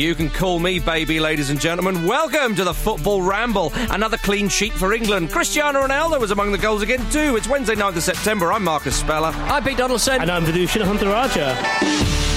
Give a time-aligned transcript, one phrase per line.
[0.00, 2.06] You can call me baby, ladies and gentlemen.
[2.06, 3.70] Welcome to the Football Ramble.
[3.90, 5.30] Another clean sheet for England.
[5.30, 7.36] Cristiano Ronaldo was among the goals again, too.
[7.36, 8.50] It's Wednesday, 9th of September.
[8.50, 9.28] I'm Marcus Speller.
[9.34, 10.22] I'm Pete Donaldson.
[10.22, 12.29] And I'm Vithushan Ehantharajah.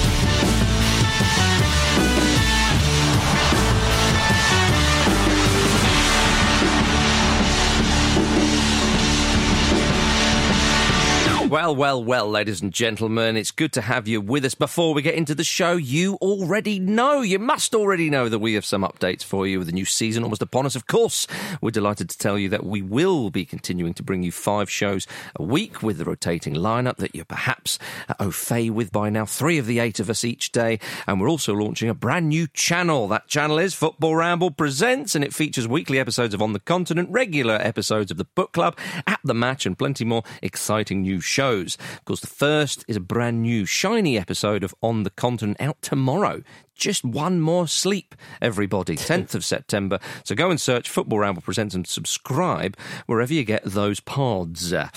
[11.54, 14.56] Well, well, well, ladies and gentlemen, it's good to have you with us.
[14.56, 18.54] Before we get into the show, you already know, you must already know that we
[18.54, 20.74] have some updates for you with the new season almost upon us.
[20.74, 21.28] Of course,
[21.60, 25.06] we're delighted to tell you that we will be continuing to bring you five shows
[25.36, 27.78] a week with the rotating lineup that you're perhaps
[28.08, 30.80] uh, au fait with by now, three of the eight of us each day.
[31.06, 33.06] And we're also launching a brand new channel.
[33.06, 37.10] That channel is Football Ramble Presents, and it features weekly episodes of On the Continent,
[37.10, 38.76] regular episodes of the Book Club,
[39.06, 41.43] At the Match, and plenty more exciting new shows.
[41.50, 45.80] Of course, the first is a brand new, shiny episode of On the Continent out
[45.82, 46.42] tomorrow.
[46.76, 48.96] Just one more sleep, everybody.
[48.96, 50.00] 10th of September.
[50.24, 54.72] So go and search Football Ramble Presents and subscribe wherever you get those pods.
[54.72, 54.88] Uh,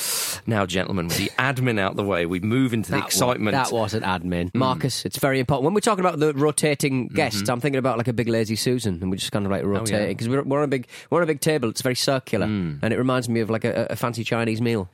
[0.48, 3.52] Now, gentlemen, with the admin out the way, we move into the That excitement.
[3.54, 4.54] that wasn't admin.
[4.56, 5.66] Marcus, it's very important.
[5.66, 8.98] When we're talking about the rotating guests, I'm thinking about like a big lazy Susan,
[9.02, 11.24] and we're just kind of like rotating because we're, we're on a big we're on
[11.24, 11.70] a big table.
[11.70, 14.90] It's very circular, and it reminds me of like a, a fancy Chinese meal.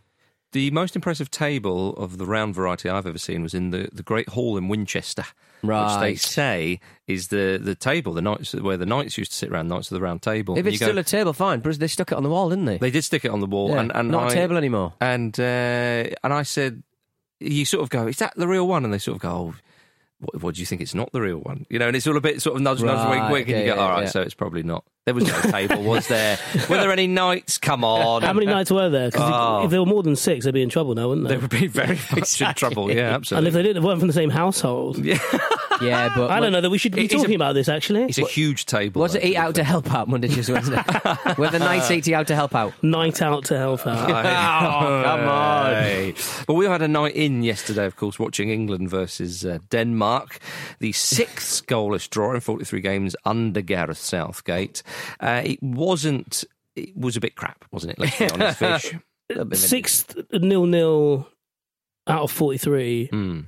[0.54, 4.04] The most impressive table of the round variety I've ever seen was in the, the
[4.04, 5.26] Great Hall in Winchester,
[5.62, 9.50] which they say is the, the table, the knights where the knights used to sit
[9.52, 10.54] around, knights of the round table.
[10.56, 11.60] If And it's go- still a table, fine.
[11.60, 12.78] But they stuck it on the wall, didn't they?
[12.78, 14.94] they did stick it on the wall, Yeah, and, and not I- a table anymore.
[15.02, 15.44] And uh,
[16.24, 16.84] and I said,
[17.40, 18.86] you sort of go, is that the real one?
[18.86, 19.56] And they sort of go, oh,
[20.24, 20.82] what, what do you think?
[20.82, 21.88] It's not the real one, you know.
[21.88, 23.76] And it's all a bit sort of nudge, nudge, wink, Right, wink, and you go,
[23.76, 24.10] yeah, all right, yeah.
[24.10, 24.84] so it's probably not.
[25.06, 26.38] There was no table, was there?
[26.70, 27.58] Were there any knights?
[27.58, 29.12] Come on, How many nights were there?
[29.12, 29.66] 'Cause Oh.
[29.66, 31.36] if there were more than six, they'd be in trouble now, wouldn't they?
[31.36, 32.90] They would be very much in trouble.
[32.90, 33.38] Yeah, absolutely.
[33.40, 34.98] and if they didn't, they weren't from the same household.
[35.04, 35.20] yeah,
[36.16, 38.04] but I don't know that we should be It's a- talking about this, actually.
[38.04, 39.02] It's a huge table.
[39.02, 40.76] Was it though, eat out to help out Monday, Tuesday, Wednesday?
[41.38, 42.74] Were the nights eating out to help out?
[42.84, 44.10] Night out to help out.
[44.84, 45.74] Oh, come on.
[45.74, 46.14] Hey.
[46.48, 50.40] Well, we had a night in yesterday, of course, watching England versus uh, Denmark.
[50.80, 54.84] The sixth goalless draw in 43 games under Gareth Southgate.
[55.20, 56.44] Uh, it wasn't.
[56.76, 58.00] It was a bit crap, wasn't it?
[58.00, 58.96] Let's be honest, Fish.
[59.54, 61.28] Sixth nil nil
[62.08, 63.08] out of 43.
[63.08, 63.40] Hmm.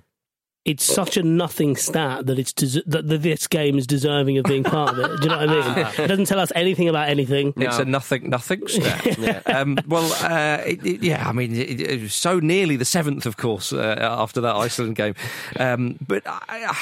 [0.66, 4.46] It's such a nothing stat that it's des- that that this game is deserving of
[4.46, 5.08] being part of it.
[5.22, 5.88] Do you know what I mean?
[6.06, 7.54] It doesn't tell us anything about anything.
[7.56, 9.44] It's a nothing, nothing stat.
[9.56, 13.28] um, well, uh, it, it- yeah, I mean, it, it was so nearly the seventh,
[13.28, 15.14] of course, uh, after that Iceland game.
[15.60, 16.74] Um, but I,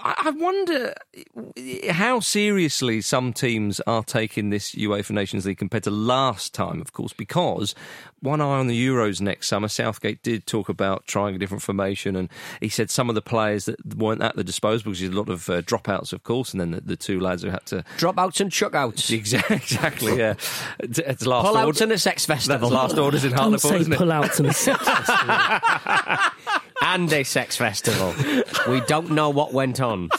[0.00, 0.94] I, I wonder
[1.90, 6.92] how seriously some teams are taking this UEFA Nations League compared to last time, of
[6.92, 7.74] course, because
[8.20, 9.68] one eye on the Euros next summer.
[9.68, 12.28] Southgate did talk about trying a different formation, and
[12.60, 15.16] he said some of the players that weren't at the disposal because he had a
[15.18, 17.84] lot of uh, dropouts, of course, and then the, the two lads who had to
[17.96, 19.10] Dropouts and chuckouts.
[19.18, 20.34] Exactly, exactly yeah.
[20.78, 22.70] It's, it's last Pull order- outs and a sex That's festival.
[22.70, 25.36] last orders in Don't Hartlepool, say isn't pull outs and sex festival.
[26.82, 28.14] And a sex festival.
[28.68, 30.08] we don't know what went on.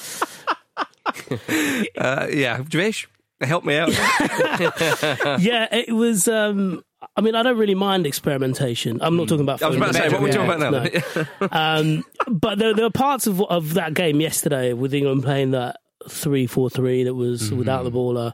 [1.98, 3.08] Uh, yeah, Jovish,
[3.42, 3.90] help me out.
[5.42, 6.28] yeah, it was.
[6.28, 6.84] Um,
[7.16, 9.00] I mean, I don't really mind experimentation.
[9.02, 9.62] I'm not talking about.
[9.64, 11.28] I was about to say, what we're talking about now.
[11.42, 11.48] No.
[11.52, 15.78] um, but there, there are parts of of that game yesterday with England playing that
[16.08, 17.58] three four three that was Mm-hmm.
[17.58, 18.32] without the ball, uh,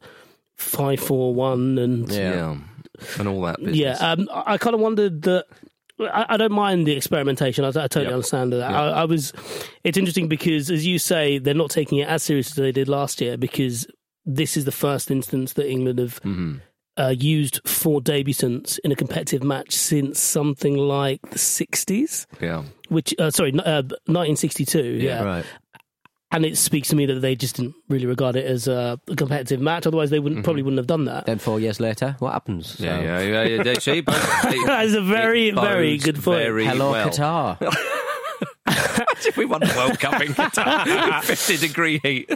[0.55, 2.57] five four one, and yeah.
[3.19, 3.57] and all that.
[3.59, 3.77] Business.
[3.77, 3.93] yeah.
[4.11, 5.45] Um, I, I kind of wondered that.
[5.99, 7.63] I, I don't mind the experimentation.
[7.63, 8.13] I, I totally Yep.
[8.13, 8.57] understand that.
[8.59, 8.69] Yep.
[8.71, 9.31] I, I was.
[9.83, 12.87] It's interesting because, as you say, they're not taking it as serious as they did
[12.89, 13.87] last year because
[14.25, 16.55] this is the first instance that England have Mm-hmm.
[16.97, 23.13] uh, used four debutants in a competitive match since something like the 60s, yeah, which,
[23.19, 24.81] uh, sorry, uh, 1962.
[24.81, 25.23] Yeah.
[25.23, 25.45] Right.
[26.35, 29.61] And it speaks to me that they just didn't really regard it as a competitive
[29.61, 29.87] match.
[29.87, 31.25] Otherwise, they wouldn't probably wouldn't have done that.
[31.25, 32.75] Then four years later, what happens?
[32.75, 32.83] Mm-hmm.
[32.83, 33.43] yeah, So- yeah, yeah.
[33.55, 33.79] yeah, yeah.
[33.79, 34.15] See, but
[34.65, 36.39] That is a very, very good point.
[36.39, 37.07] very Hello, well.
[37.09, 37.57] Qatar.
[39.25, 42.29] if we won the World Cup in Qatar, 50 degree heat.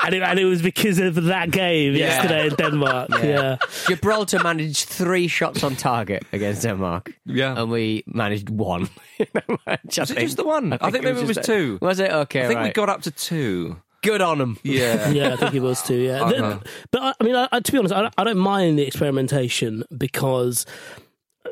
[0.00, 3.08] And it, and it was because of that game yesterday in Denmark.
[3.22, 3.56] Yeah.
[3.88, 7.12] Gibraltar managed three shots on target against Denmark.
[7.26, 7.60] Yeah.
[7.60, 8.88] And we managed one.
[9.66, 10.72] Was it just the one?
[10.74, 11.78] I think maybe it was just- two.
[11.82, 12.12] Was it?
[12.12, 13.76] Okay, I think we got up to two.
[14.02, 14.56] Good on them.
[14.62, 15.10] Yeah.
[15.18, 15.96] Yeah, I think it was too.
[15.96, 16.60] Yeah, Uh-huh.
[16.92, 18.86] But I, I mean, I, I- to be honest, I don't, I don't mind the
[18.86, 20.64] experimentation because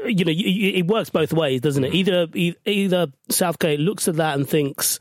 [0.06, 1.92] you know y- y- it works both ways, doesn't it?
[1.94, 2.28] Either
[2.64, 5.00] either Southgate looks at that and thinks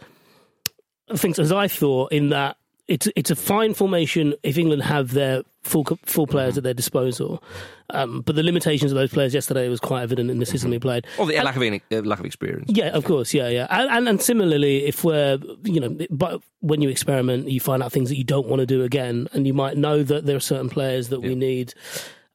[1.15, 5.43] thinks as I thought in that it's it's a fine formation if England have their
[5.63, 7.43] full full players at their disposal,
[7.89, 10.79] um, but the limitations of those players yesterday was quite evident in the system they
[10.79, 11.07] played.
[11.17, 12.69] Or the lack of, any, uh, lack of experience.
[12.71, 16.81] Yeah, of course, yeah, yeah, and, and and similarly, if we're you know, but when
[16.81, 19.53] you experiment, you find out things that you don't want to do again, and you
[19.53, 21.73] might know that there are certain players that we need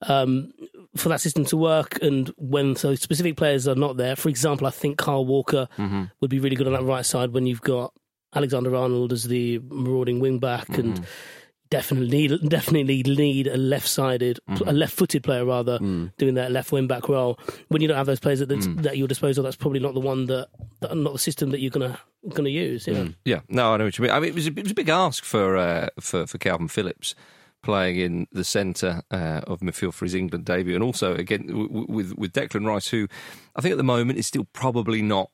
[0.03, 0.53] um,
[0.97, 4.67] for that system to work, and when those specific players are not there, for example,
[4.67, 5.69] I think Kyle Walker
[6.21, 7.93] would be really good on that right side when you've got
[8.35, 11.05] Alexander Arnold as the marauding wing back, and mm-hmm.
[11.71, 14.69] definitely need, definitely need a left-sided, mm-hmm.
[14.69, 16.13] a left-footed player rather, mm.
[16.19, 17.39] doing that left wing back role.
[17.69, 18.87] When you don't have those players at, the, mm.
[18.87, 20.49] at your disposal, that's probably not the one that,
[20.81, 21.99] that not the system that you're gonna
[22.29, 22.87] gonna use.
[22.87, 22.95] Yeah.
[22.95, 23.15] Mm.
[23.25, 24.13] Yeah, no, I know what you mean.
[24.13, 26.71] I mean, it was a, it was a big ask for uh, for for Kalvin
[26.71, 27.15] Phillips
[27.63, 31.69] playing in the centre uh, of midfield for his England debut, and also again w-
[31.69, 33.07] w- with with Declan Rice, who
[33.57, 35.31] I think at the moment is still probably not.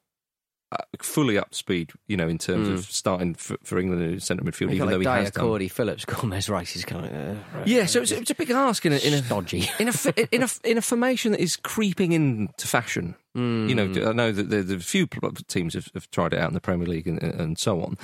[0.78, 4.44] Uh, fully up speed, you know, in terms of starting for, for England in centre
[4.44, 5.44] midfield, even though he Dier, has done.
[5.44, 7.66] Coady, Phillips, Gomez, Rice is kind of uh, right.
[7.66, 9.68] Yeah, so it's, it's a big ask in a, in a Dodgy.
[9.78, 9.92] in a
[10.32, 13.14] in a in a formation that is creeping into fashion.
[13.36, 15.06] You know, I know that the, the few
[15.46, 17.98] teams have, have tried it out in the Premier League and, and so on.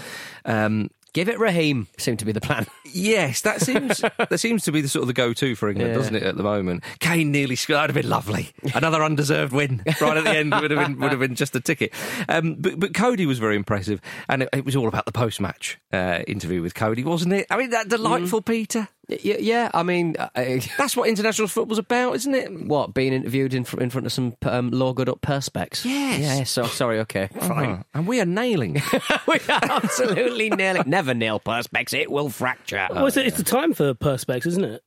[0.45, 1.88] Um, Give it Raheem.
[1.99, 2.67] Seemed to be the plan.
[2.87, 5.97] yes, that seems that seems to be the sort of the go-to for England, Yeah.
[5.99, 6.23] doesn't it?
[6.23, 7.76] At the moment, Kane nearly scored.
[7.76, 8.50] That'd have been lovely.
[8.75, 11.61] Another undeserved win right at the end would have been would have been just a
[11.61, 11.93] ticket.
[12.31, 15.79] Um, but but Coady was very impressive, and it, it was all about the post-match
[15.93, 17.47] uh, interview with Coady, wasn't it?
[17.50, 18.88] I mean, that delightful Peter.
[19.08, 20.28] Yeah, yeah, I mean, uh,
[20.78, 22.66] That's what international football's about, isn't it?
[22.66, 25.84] what being interviewed in, fr- in front of some um, logoed up perspex?
[25.84, 26.20] Yes.
[26.20, 26.44] Yeah.
[26.44, 27.00] So sorry.
[27.00, 27.28] Okay.
[27.38, 27.70] Fine.
[27.70, 27.82] Uh-huh.
[27.94, 28.75] And we are nailing.
[29.26, 30.84] we are absolutely nailing.
[30.87, 31.93] Never nail perspex.
[31.93, 32.87] It will fracture.
[32.90, 34.82] Well, it's, it's the time for perspex, isn't it?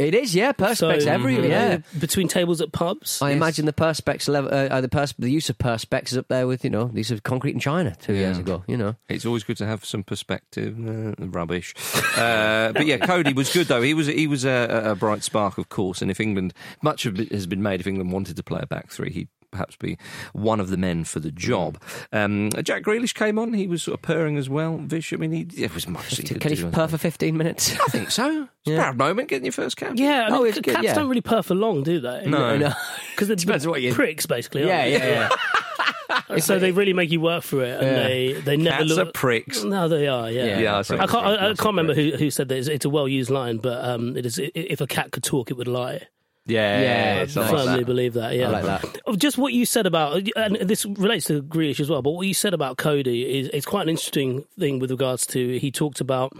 [0.00, 0.34] It is.
[0.34, 0.52] Yeah.
[0.52, 1.46] Perspex everywhere.
[1.46, 1.98] Yeah.
[1.98, 3.20] between tables at pubs.
[3.20, 6.28] I imagine the perspex level, uh, uh, the, pers- the use of perspex is up
[6.28, 8.64] there with you know these are concrete in China two years ago.
[8.66, 10.76] You know, It's always good to have some perspective.
[10.80, 11.74] Uh, rubbish,
[12.16, 13.82] uh, but yeah, Coady was good though.
[13.82, 16.00] He was he was a, a bright spark, of course.
[16.02, 17.80] And if England, much of it has been made.
[17.80, 19.98] If England wanted to play a back three, he'd perhaps be
[20.32, 21.80] one of the men for the job.
[22.12, 23.52] Um, Jack Grealish came on.
[23.54, 24.76] He was sort of purring as well.
[24.78, 26.16] Vish, I mean, he, it was much.
[26.16, 27.72] he can he purr for fifteen minutes?
[27.80, 28.48] I think so.
[28.66, 29.92] It's a proud moment getting your first cap.
[29.96, 30.92] yeah, I Oh, mean, good, cats yeah.
[30.94, 32.26] don't really purr for long, do they?
[32.26, 32.58] No.
[32.58, 32.74] no.
[33.12, 34.66] because they're Depends what you- pricks, basically.
[34.66, 35.30] yeah, yeah,
[36.28, 36.36] yeah.
[36.38, 38.02] so they really make you work for it, and Yeah.
[38.04, 39.08] they they never Cats look.
[39.08, 39.64] are pricks.
[39.64, 40.30] No, they are.
[40.30, 42.58] Yeah, Yeah, Yeah, I can't, I, I can't remember who, who said that.
[42.58, 44.38] It's, it's a well used line, but um, it is.
[44.54, 46.08] If a cat could talk, it would lie.
[46.50, 47.50] Yeah, Yeah, I it's nice.
[47.50, 48.34] firmly believe that.
[48.34, 49.18] Yeah, I like that.
[49.18, 52.02] Just what you said about, and this relates to Grealish as well.
[52.02, 55.58] But what you said about Coady is it's quite an interesting thing with regards to.
[55.58, 56.32] He talked about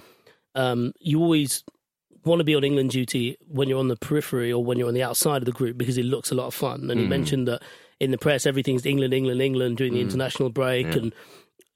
[0.54, 1.64] um, you always
[2.24, 4.94] want to be on England duty when you're on the periphery or when you're on
[4.94, 6.90] the outside of the group because it looks a lot of fun.
[6.90, 7.62] And he mentioned that
[7.98, 11.14] in the press everything's England, England, England during the international break and.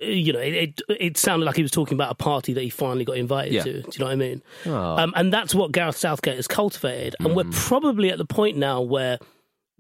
[0.07, 2.71] You know, it, it it sounded like he was talking about a party that he
[2.71, 3.63] finally got invited Yeah.
[3.63, 3.83] to.
[3.83, 4.43] Do you know what I mean?
[4.67, 4.97] Oh.
[4.99, 7.17] Um, and that's what Gareth Southgate has cultivated.
[7.21, 9.19] And we're probably at the point now where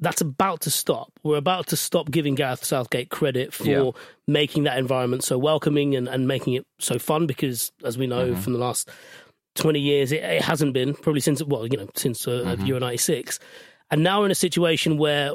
[0.00, 1.12] that's about to stop.
[1.22, 3.90] We're about to stop giving Gareth Southgate credit for Yeah.
[4.26, 8.34] making that environment so welcoming and, and making it so fun because, as we know
[8.34, 8.88] from the last
[9.54, 13.38] 20 years, it, it hasn't been, probably since, well, you know, since uh, Euro 96.
[13.92, 15.32] And now we're in a situation where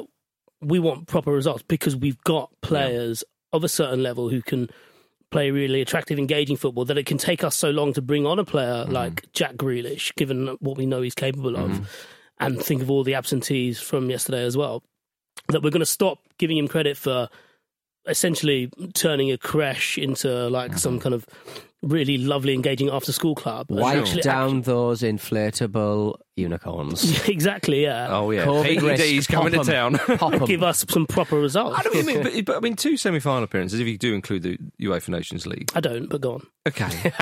[0.60, 4.68] we want proper results because we've got players of a certain level who can
[5.30, 8.38] play really attractive, engaging football that it can take us so long to bring on
[8.38, 8.92] a player mm-hmm.
[8.92, 11.70] like Jack Grealish, given what we know he's capable of.
[11.70, 11.84] Mm-hmm.
[12.40, 14.82] and think of all the absentees from yesterday as well,
[15.48, 17.28] that we're going to stop giving him credit for
[18.06, 21.02] essentially turning a crash into like some mm-hmm.
[21.02, 21.26] kind of
[21.82, 23.66] really lovely, engaging after school club.
[23.70, 27.26] and Wipe actually- down those inflatable unicorns.
[27.28, 28.08] exactly, yeah.
[28.10, 29.94] Oh yeah, COVID PED's risk, coming to town.
[30.18, 30.44] Pop 'em.
[30.44, 31.78] Give us some proper results.
[31.78, 34.58] I don't mean, but, but I mean, two semi-final appearances if you do include the
[34.80, 35.70] UEFA Nations League.
[35.74, 36.46] I don't, but go on.
[36.68, 37.12] Okay,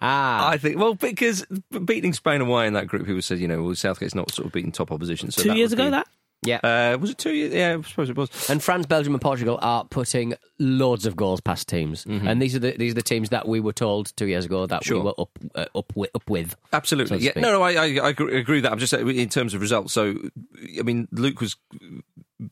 [0.00, 1.44] I think well because
[1.84, 4.52] beating Spain away in that group, people said you know well Southgate's not sort of
[4.52, 5.30] beating top opposition.
[5.30, 6.06] So Two years ago, be- that
[6.42, 6.60] Yeah.
[6.62, 7.52] uh, was it two years?
[7.52, 8.48] Yeah, I suppose it was.
[8.48, 12.60] And France, Belgium, and Portugal are putting loads of goals past teams, and these are
[12.60, 14.98] the these are the teams that we were told two years ago that Sure.
[14.98, 16.54] we were up uh, up with, up with.
[16.72, 17.18] Absolutely.
[17.18, 17.32] so yeah.
[17.40, 18.72] No, no, I, I, I agree agree with that.
[18.72, 19.92] I'm just saying in terms of results.
[19.92, 20.14] So,
[20.78, 21.56] I mean, Luke was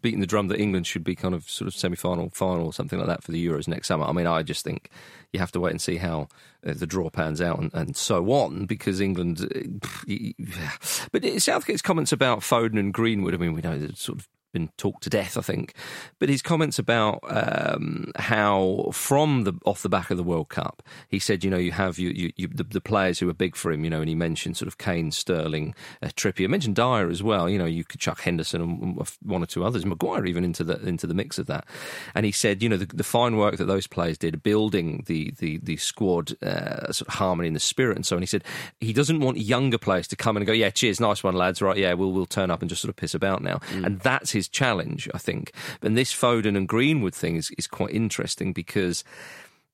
[0.02, 3.09] beating the drum that England should be kind of sort of semi-final, final, something like
[3.09, 4.05] that for the Euros next summer.
[4.05, 4.90] I mean, I just think
[5.33, 6.28] you have to wait and see how
[6.66, 9.40] uh, the draw pans out and, and so on because England.
[9.43, 9.93] uh,
[11.12, 13.35] But Southgate's comments about Foden and Greenwood.
[13.35, 15.75] I mean, we know they've sort of been talked to death, I think.
[16.19, 20.83] But his comments about um, how, from the off the back of the World Cup,
[21.09, 23.55] he said, you know, you have you, you, you the, the players who are big
[23.55, 27.11] for him, you know, and he mentioned sort of Kane, Sterling, uh, Trippier, mentioned Dier
[27.11, 27.51] as well.
[27.51, 30.81] You know, you could chuck Henderson and one or two others, Maguire even into the
[30.87, 31.67] into the mix of that.
[32.15, 35.35] And he said, you know, the, the fine work that those players did, building the
[35.39, 38.23] the the squad uh, sort of harmony and the spirit, and so on.
[38.23, 38.45] He said
[38.81, 41.77] he doesn't want younger players to come and go, yeah, cheers, nice one, lads, right?
[41.77, 44.46] Yeah, we'll we'll turn up and just sort of piss about now, and that's his
[44.49, 45.53] challenge, I think.
[45.83, 49.05] And this Foden and Greenwood thing is is quite interesting because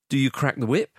[0.09, 0.99] do you crack the whip?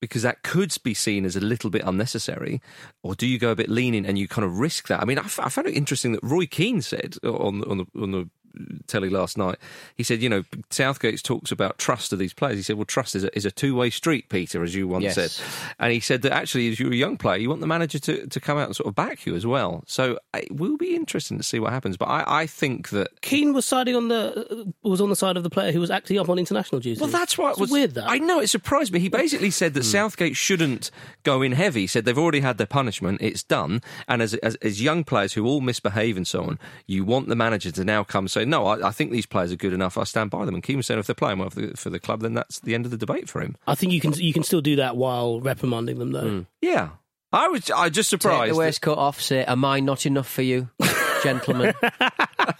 [0.00, 2.62] Because that could be seen as a little bit unnecessary,
[3.02, 5.02] or do you go a bit leaning and you kind of risk that?
[5.02, 7.86] I mean, I, f- I found it interesting that Roy Keane said on on the
[8.00, 8.30] on the
[8.86, 9.56] telly last night.
[9.96, 12.56] He said, you know, Southgate talks about trust of these players.
[12.56, 15.04] He said, well, trust is a, is a two way street, Peter, as you once
[15.04, 15.14] Yes.
[15.14, 15.46] said.
[15.78, 18.26] And he said that actually, as you're a young player, you want the manager to,
[18.26, 19.82] to come out and sort of back you as well.
[19.86, 21.96] So uh, it will be interesting to see what happens.
[21.96, 25.36] But I, I think that Keane was siding on the uh, was on the side
[25.36, 27.00] of the player who was acting up on international duty.
[27.00, 27.94] Well, that's what was weird.
[27.94, 29.00] That I know it surprised me.
[29.00, 29.90] He basically said that hmm.
[29.90, 30.90] Southgate shouldn't
[31.22, 31.82] go in heavy.
[31.82, 33.82] He said they've already had their punishment; it's done.
[34.08, 37.36] And as, as as young players who all misbehave and so on, you want the
[37.36, 39.96] manager to now come say, "No, I, I think these players are good enough.
[39.98, 41.90] I stand by them." And Keane was saying, if they're playing well for the, for
[41.90, 43.56] the club, then that's the end of the debate for him.
[43.66, 46.46] I think you can you can still do that while reprimanding them though.
[46.60, 46.90] Yeah,
[47.32, 48.32] I was I just surprised.
[48.32, 48.54] Take surprised.
[48.54, 49.20] the waistcoat off.
[49.20, 50.68] Say, am I not enough for you,
[51.22, 51.74] gentlemen?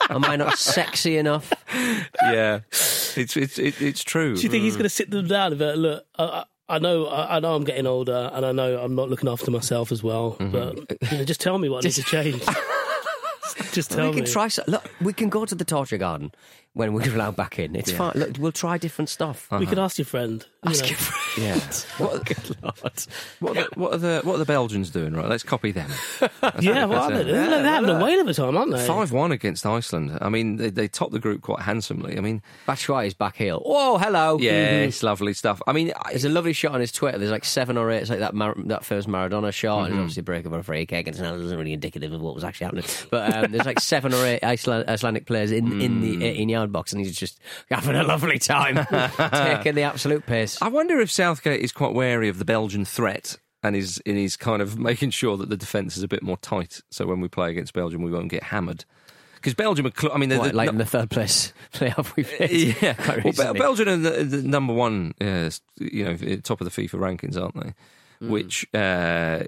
[0.08, 1.52] am I not sexy enough?
[2.22, 4.36] yeah, it's it's it, it's true.
[4.36, 6.04] Do you think he's going to sit them down and look?
[6.16, 9.10] I, I, I know, I, I know, I'm getting older, and I know I'm not
[9.10, 10.36] looking after myself as well.
[10.38, 10.50] Mm-hmm.
[10.52, 12.44] But you know, just tell me what needs to change.
[13.72, 14.30] Just tell we can me.
[14.30, 14.48] try.
[14.48, 16.32] so- Look, we can go to the torture garden
[16.74, 17.74] when we're allowed back in.
[17.76, 18.12] It's fine.
[18.14, 19.48] Look, we'll try different stuff.
[19.50, 20.44] We could ask your friend.
[20.64, 20.88] you Ask know.
[20.88, 21.16] your friend.
[21.38, 21.60] Yeah.
[22.00, 22.26] What,
[23.40, 25.14] what, are the, what are the what are the Belgians doing?
[25.14, 25.88] Right, let's copy them.
[26.60, 27.50] Yeah, well, That's they're, it.
[27.50, 28.86] they're having a whale of a time, aren't they?
[28.86, 30.18] Five one against Iceland.
[30.20, 32.16] I mean, they, they topped the group quite handsomely.
[32.18, 33.60] I mean, Batshuayi's back heel.
[33.64, 34.38] Whoa, hello.
[34.40, 35.62] yeah, it's lovely stuff.
[35.66, 37.18] I mean, I, There's a lovely shot on his Twitter.
[37.18, 37.98] There's like seven or eight.
[38.02, 39.92] It's like that Mar- that first Maradona shot, Mm-hmm.
[39.92, 41.06] and obviously break of a free kick.
[41.06, 42.84] And it's not isn't really indicative of what was actually happening.
[43.10, 46.18] But um, there's like seven or eight Iceland- Icelandic players in, in Mm.
[46.20, 47.40] the 18 yard box, and he's just
[47.70, 48.76] having a lovely time,
[49.32, 50.60] taking the absolute piss.
[50.62, 54.36] I wonder if Southgate is quite wary of the Belgian threat and is and is
[54.36, 56.80] kind of making sure that the defence is a bit more tight.
[56.90, 58.84] So when we play against Belgium, we won't get hammered.
[59.36, 62.14] Because Belgium, are cl- I mean, they're What, the, like in the third place playoff
[62.14, 62.82] we faced.
[62.82, 62.92] yeah.
[62.98, 66.82] quite Well, Bel- Belgium are the, the number one, uh, you know, top of the
[66.82, 67.72] FIFA rankings, aren't they?
[68.22, 68.28] Mm.
[68.28, 69.44] Which uh,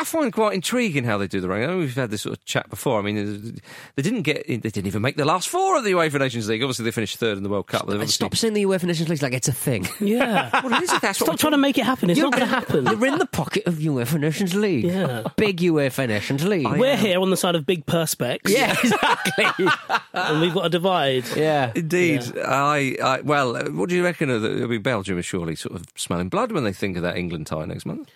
[0.00, 1.68] I find quite intriguing how they do the ranking.
[1.68, 2.98] I know we've had this sort of chat before.
[2.98, 3.60] I mean,
[3.96, 6.62] they didn't get, they didn't even make the last four of the UEFA Nations League.
[6.62, 7.86] Obviously, they finished third in the World Cup.
[7.86, 9.86] But obviously- Stop saying the UEFA Nations League like it's a thing.
[10.00, 10.50] Yeah.
[10.62, 12.08] Well, it is, that's Stop trying to make it happen.
[12.10, 12.86] It's not going to happen.
[12.86, 14.84] You're in the pocket of UEFA Nations League.
[14.84, 15.24] Yeah.
[15.36, 16.66] Big UEFA Nations League.
[16.68, 18.48] We're here on the side of big perspex.
[18.48, 19.66] yeah, exactly.
[20.12, 21.24] And we've got a divide.
[21.36, 21.72] yeah.
[21.74, 24.50] Indeed, I, I well, uh, what do you reckon of the?
[24.62, 27.46] I mean, Belgium is surely sort of smelling blood when they think of that England
[27.48, 28.08] tie next month.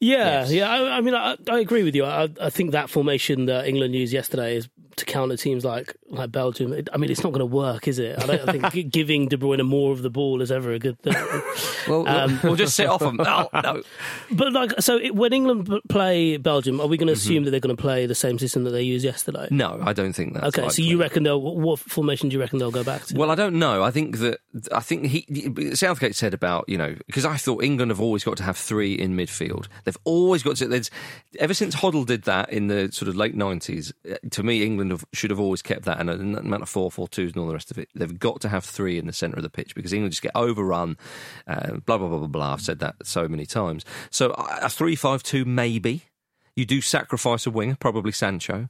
[0.00, 0.52] Yeah, Yes.
[0.52, 0.68] yeah.
[0.70, 2.04] I, I mean, I, I agree with you.
[2.04, 4.68] I, I think that formation that England used yesterday is
[5.00, 6.72] to counter teams like like Belgium.
[6.72, 8.22] It, I mean, it's not going to work, is it?
[8.22, 11.14] I don't think giving De Bruyne more of the ball is ever a good thing.
[11.88, 13.16] Well, Um, We'll just sit off them.
[13.16, 13.82] No, no.
[14.30, 17.58] but like, so it, when England play Belgium, are we going to assume that they're
[17.60, 19.48] going to play the same system that they used yesterday?
[19.50, 20.44] No, I don't think that.
[20.44, 23.16] okay, so you reckon they'll what formation do you reckon they'll go back to?
[23.16, 23.82] Well, I don't know.
[23.82, 24.40] I think that
[24.72, 28.36] I think he Southgate said about you know because I thought England have always got
[28.36, 29.66] to have three in midfield.
[29.84, 30.68] They've always got to.
[30.68, 30.90] There's
[31.38, 33.92] ever since Hoddle did that in the sort of late nineties.
[34.32, 37.08] To me, England have, should have always kept that and an amount of four, four
[37.08, 37.88] twos, and all the rest of it.
[37.94, 40.32] They've got to have three in the centre of the pitch because England just get
[40.34, 40.96] overrun.
[41.46, 42.52] Uh, blah blah blah blah blah.
[42.52, 43.84] I've said that so many times.
[44.10, 46.04] So a three-five-two maybe.
[46.56, 48.68] You do sacrifice a winger, probably Sancho.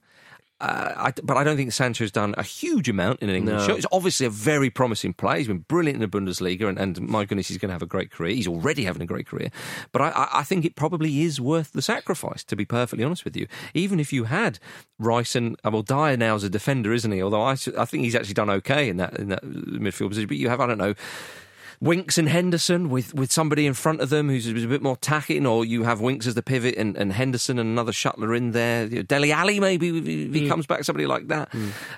[0.61, 3.67] Uh, I, but I don't think Sancho's done a huge amount in an England No.
[3.67, 3.76] shirt.
[3.76, 5.38] He's obviously a very promising player.
[5.38, 7.87] He's been brilliant in the Bundesliga, and, and my goodness, he's going to have a
[7.87, 8.35] great career.
[8.35, 9.50] He's already having a great career.
[9.90, 13.25] But I, I, I think it probably is worth the sacrifice, to be perfectly honest
[13.25, 13.47] with you.
[13.73, 14.59] Even if you had
[14.99, 17.23] Rice and uh, well, Dier now as a defender, isn't he?
[17.23, 20.29] Although I think he's actually done okay in that in that midfield position.
[20.29, 20.95] But you have, I don't know.
[21.82, 25.46] Winks and Henderson with, with somebody in front of them who's, a bit more tacking,
[25.46, 28.87] or you have Winks as the pivot and, and Henderson and another shuttler in there.
[28.87, 31.50] Dele Alli maybe if he, he comes back, somebody like that.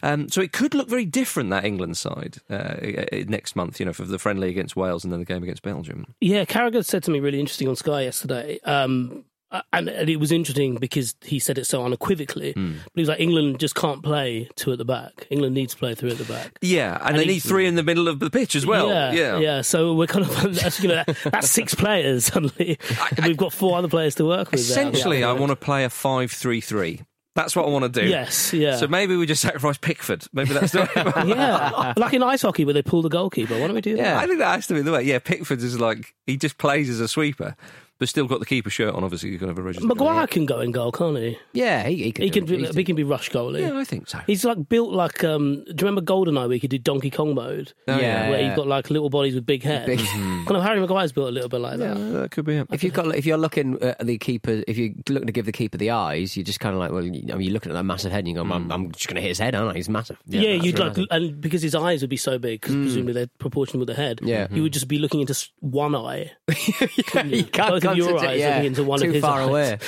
[0.05, 3.81] Um, so it could look very different that England side uh, uh, next month.
[3.81, 6.07] You know, for the friendly against Wales and then the game against Belgium.
[6.21, 8.61] Yeah, Carragher said something really interesting on Sky yesterday.
[8.65, 9.25] Um,
[9.73, 12.53] and, and it was interesting because he said it so unequivocally.
[12.53, 12.73] Hmm.
[12.85, 15.27] But he was like, England just can't play two at the back.
[15.31, 16.59] England needs to play three at the back.
[16.61, 18.89] Yeah, and, they he- need three in the middle of the pitch as well.
[18.89, 19.39] yeah, yeah.
[19.39, 19.61] yeah.
[19.63, 22.79] So we're kind of that's, you know that, that's six players suddenly.
[23.17, 24.61] And we've got four other players to work with.
[24.69, 24.71] there.
[24.89, 27.03] Essentially, I want to play a five-three-three.
[27.35, 28.07] That's what I want to do.
[28.07, 28.77] Yes, yeah.
[28.77, 30.25] So maybe we just sacrifice Pickford.
[30.35, 31.29] Maybe that's the way.
[31.35, 33.55] yeah, like in ice hockey where they pull the goalkeeper.
[33.55, 34.19] Why don't we do that?
[34.23, 35.03] I think that has to be the way.
[35.05, 37.57] Yeah, Pickford is like he just plays as a sweeper,
[37.99, 39.05] but still got the keeper shirt on.
[39.05, 39.89] Obviously, you're going to have a registered.
[39.89, 41.39] Maguire can go in goal, can't he?
[41.53, 42.25] Yeah, he, he can.
[42.25, 42.43] He do can.
[42.43, 42.47] it.
[42.49, 43.61] Be, He's- he can be rush goalie.
[43.61, 44.19] Yeah, I think so.
[44.27, 45.23] He's like built like.
[45.25, 47.73] Um, do you remember Goldeneye where he could do Donkey Kong mode?
[47.89, 48.31] Oh, yeah.
[48.31, 49.87] where you've got like little bodies with big heads.
[49.87, 50.45] Big- mm-hmm.
[50.47, 51.97] kind of Harry Maguire's built a little bit like that.
[51.97, 52.67] Yeah, that could be it.
[52.73, 55.53] If you've got, if you're looking at the keeper, if you're looking to give the
[55.53, 57.75] keeper the eyes, you're just kind of like, well, you, I mean, you're looking at
[57.75, 58.73] that massive head, and you go, I'm, mm.
[58.73, 59.75] I'm just going to hit his head, aren't I?
[59.75, 60.19] He's massive.
[60.27, 60.97] Yeah, that's you'd right.
[60.97, 62.83] like, and because his eyes would be so big, because mm.
[62.83, 64.21] presumably they're proportional with the head.
[64.23, 64.49] Yeah.
[64.51, 66.33] you would just be looking into s- one eye.
[66.69, 69.23] yeah, you can't Both of your concentrate, eyes yeah, looking into one too of his
[69.23, 69.49] far eyes.
[69.49, 69.79] away,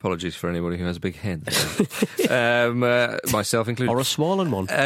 [0.00, 1.42] Apologies for anybody who has a big head.
[2.30, 3.92] um, uh, myself included.
[3.92, 4.66] or a swollen one.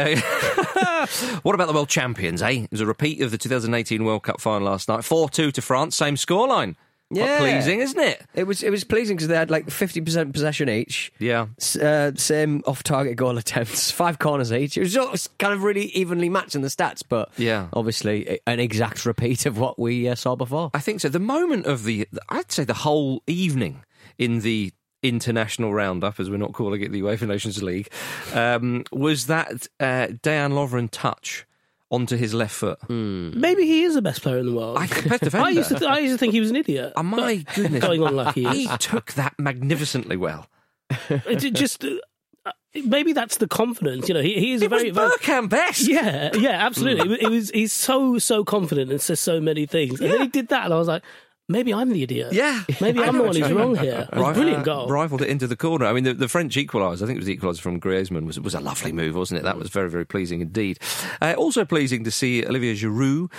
[0.95, 1.07] Uh,
[1.43, 2.63] what about the world champions, eh?
[2.63, 5.03] It was a repeat of the 2018 World Cup final last night.
[5.03, 6.75] 4 2 to France, same scoreline.
[7.15, 7.39] Quite Yeah.
[7.39, 8.21] pleasing, isn't it?
[8.33, 11.11] It was it was pleasing because they had like fifty percent possession each.
[11.19, 11.47] Yeah.
[11.59, 14.77] S- Uh, same off-target goal attempts, five corners each.
[14.77, 17.67] It was just kind of really evenly matching the stats, but Yeah.
[17.73, 20.71] obviously an exact repeat of what we uh, saw before.
[20.73, 21.09] I think so.
[21.09, 23.83] The moment of the, I'd say the whole evening
[24.17, 24.71] in the
[25.03, 27.89] international roundup, as we're not calling it the UEFA Nations League,
[28.33, 31.45] um, was that uh, Dejan Lovren touch
[31.95, 32.77] onto his left foot.
[32.89, 34.77] Maybe he is the best player in the world.
[34.77, 35.47] I, best defender.
[35.47, 36.93] I used to, th- I used to think he was an idiot.
[36.95, 37.83] Oh, my goodness.
[37.83, 38.77] going on like he He is.
[38.79, 40.47] took that magnificently well.
[41.09, 42.51] It ju- just uh,
[42.85, 44.07] maybe that's the confidence.
[44.07, 45.87] You know, he, he is a It was very, very Burkham best.
[45.87, 47.05] yeah, yeah, absolutely.
[47.05, 50.21] It was, it was he's so so confident and says so many things, and then
[50.21, 51.01] he did that, and I was like,
[51.49, 52.33] maybe I'm the idiot.
[52.33, 52.63] Yeah.
[52.81, 53.63] maybe I I'm the one who's what you mean.
[53.63, 54.07] wrong here.
[54.11, 54.87] It was a brilliant uh, goal.
[54.89, 55.85] Rifled it into the corner.
[55.85, 58.39] I mean, the, the French equaliser, I think it was the equaliser from Griezmann, was,
[58.39, 59.43] was a lovely move, wasn't it?
[59.43, 60.79] That was very, very pleasing indeed.
[61.21, 63.29] Uh, also pleasing to see Olivier Giroud,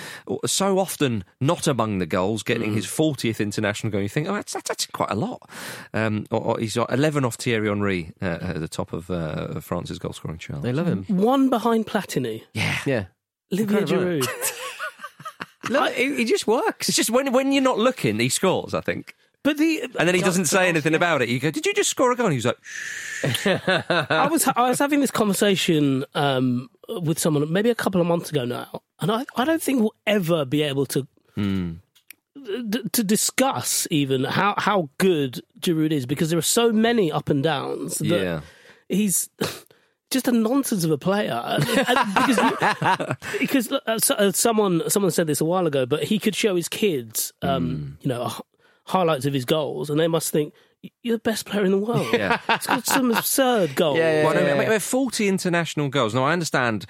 [0.47, 4.01] so often not among the goals, getting his 40th international goal.
[4.03, 5.49] You think, oh, that's, that's actually quite a lot.
[5.95, 9.61] Um, or, or he's got 11 off Thierry Henry uh, at the top of uh,
[9.61, 10.63] France's goal scoring chart.
[10.63, 11.05] They love him.
[11.09, 12.79] One behind Platini, Yeah.
[12.87, 13.05] Yeah.
[13.53, 14.05] Olivier Incredible.
[14.27, 14.53] Giroud.
[15.71, 16.89] Look, he, just works.
[16.89, 19.15] It's just when, when you're not looking, he scores, I think.
[19.47, 21.29] But the And then he doesn't say anything about it.
[21.29, 22.27] You go, did you just score a goal?
[22.27, 22.59] And he's like,
[23.47, 28.31] I was I was having this conversation um, with someone maybe a couple of months
[28.31, 33.87] ago now, and I, I don't think we'll ever be able to d- to discuss
[33.93, 38.23] even how how good Giroud is because there are so many up and downs that
[38.23, 38.41] yeah.
[38.89, 39.31] he's.
[40.11, 42.39] Just a nonsense of a player, because,
[43.41, 46.69] because uh, uh, someone someone said this a while ago, but he could show his
[46.69, 48.41] kids, um, you know, h-
[48.85, 50.55] highlights of his goals, and they must think
[51.03, 52.07] you're the best player in the world.
[52.13, 52.39] Yeah.
[52.49, 53.99] It's got some absurd goals.
[53.99, 54.55] Yeah, yeah, Well, I yeah.
[54.59, 56.15] mean, I mean, 40 international goals.
[56.15, 56.87] Now, I understand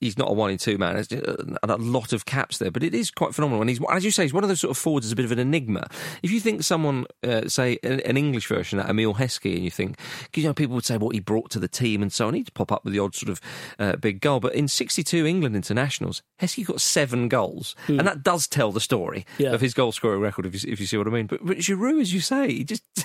[0.00, 0.94] he's not a one in two man.
[0.94, 3.60] There's a a lot of caps there, but it is quite phenomenal.
[3.60, 5.24] And he's, as you say, he's one of those sort of forwards that's a bit
[5.24, 5.86] of an enigma.
[6.22, 9.70] If you think someone, uh, say, an, an English version, like Emile Heskey, and you
[9.70, 12.26] think, 'cause, you know, people would say what he brought to the team and so
[12.28, 13.40] on, he'd pop up with the odd sort of
[13.78, 14.40] uh, big goal.
[14.40, 17.74] But in 62 England internationals, Heskey got seven goals.
[17.86, 19.50] And that does tell the story Yeah.
[19.52, 21.26] of his goal scoring record, if you, if you see what I mean.
[21.26, 22.82] But, but Giroud, as you say, he just.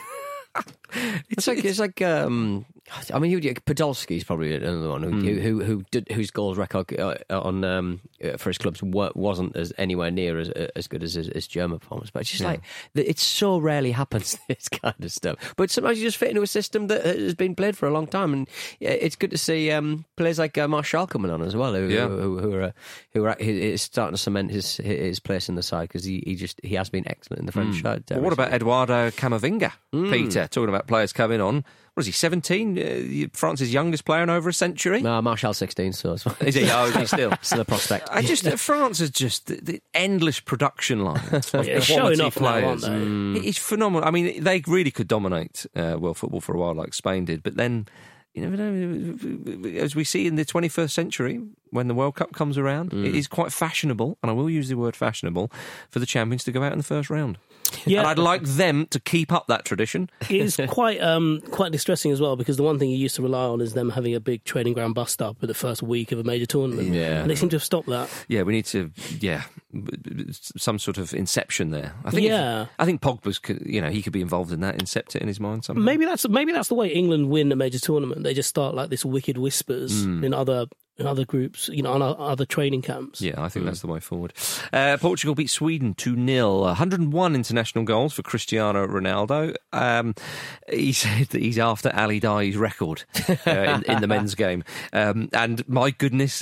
[1.29, 2.65] It's like it's like um,
[3.11, 6.55] I mean, he would, Podolski's probably another one who who who, who did, whose goals
[6.57, 11.01] record uh, on um, uh, for his clubs wasn't as anywhere near as as good
[11.01, 12.11] as his, his German performance.
[12.11, 12.61] But it's just like
[12.93, 15.55] it so rarely happens this kind of stuff.
[15.57, 18.05] But sometimes you just fit into a system that has been played for a long
[18.05, 18.47] time, and
[18.79, 22.07] it's good to see um, players like uh, Martial coming on as well, who Yeah.
[22.07, 22.71] who, who are uh,
[23.13, 26.35] who are is starting to cement his his place in the side because he, he
[26.35, 28.03] just he has been excellent in the French side.
[28.11, 30.42] uh, Well, what about Eduardo Camavinga, Peter?
[30.43, 31.63] Yeah, talking about players coming on.
[31.93, 32.79] What is he, 17?
[32.79, 35.01] Uh, France's youngest player in over a century?
[35.01, 36.35] No, Marshall 16, so it's fine.
[36.47, 36.67] Is he?
[36.71, 37.31] Oh, is he still?
[37.43, 38.09] Still a prospect.
[38.11, 42.21] I just uh, France is just the, the endless production line of Yeah, showing quality
[42.23, 42.83] off now, players.
[42.83, 43.35] Mm.
[43.41, 43.47] they?
[43.47, 44.07] It's phenomenal.
[44.07, 47.43] I mean, they really could dominate uh, world football for a while, like Spain did.
[47.43, 47.87] But then,
[48.33, 49.79] you never know.
[49.79, 53.05] As we see in the 21st century, when the World Cup comes around, Mm.
[53.05, 55.51] it is quite fashionable, and I will use the word fashionable
[55.91, 57.37] for the champions to go out in the first round.
[57.85, 57.99] Yeah.
[57.99, 60.09] And I'd like them to keep up that tradition.
[60.29, 63.21] it is quite um, quite distressing as well because the one thing you used to
[63.21, 66.11] rely on is them having a big training ground bust up in the first week
[66.11, 66.89] of a major tournament.
[66.93, 67.21] Yeah.
[67.21, 68.09] and they seem to have stopped that.
[68.27, 68.91] Yeah, we need to.
[69.19, 69.43] Yeah,
[70.55, 71.93] some sort of inception there.
[72.05, 72.23] I think.
[72.25, 72.65] if- Yeah.
[72.79, 73.39] I think Pogba's.
[73.39, 74.77] could- You know, he could be involved in that.
[74.77, 75.81] Incept it in his mind somehow.
[75.83, 78.23] Maybe that's maybe that's the way England win a major tournament.
[78.23, 80.23] They just start like this wicked whispers Hmm.
[80.23, 80.65] in other
[81.03, 83.21] in other groups, you know, on other training camps.
[83.21, 84.33] Yeah, I think that's the way forward.
[84.71, 86.59] Uh, Portugal beat Sweden 2 0.
[86.59, 89.55] 101 international goals for Cristiano Ronaldo.
[89.71, 90.15] Um,
[90.69, 94.63] he said that he's after Ali Daei's record uh, in, in the men's game.
[94.91, 96.41] Um, and my goodness,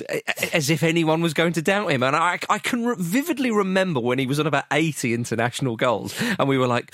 [0.54, 2.04] as if anyone was going to doubt him.
[2.04, 6.14] And I, I can re- vividly remember when he was on about 80 international goals,
[6.40, 6.94] and we were like,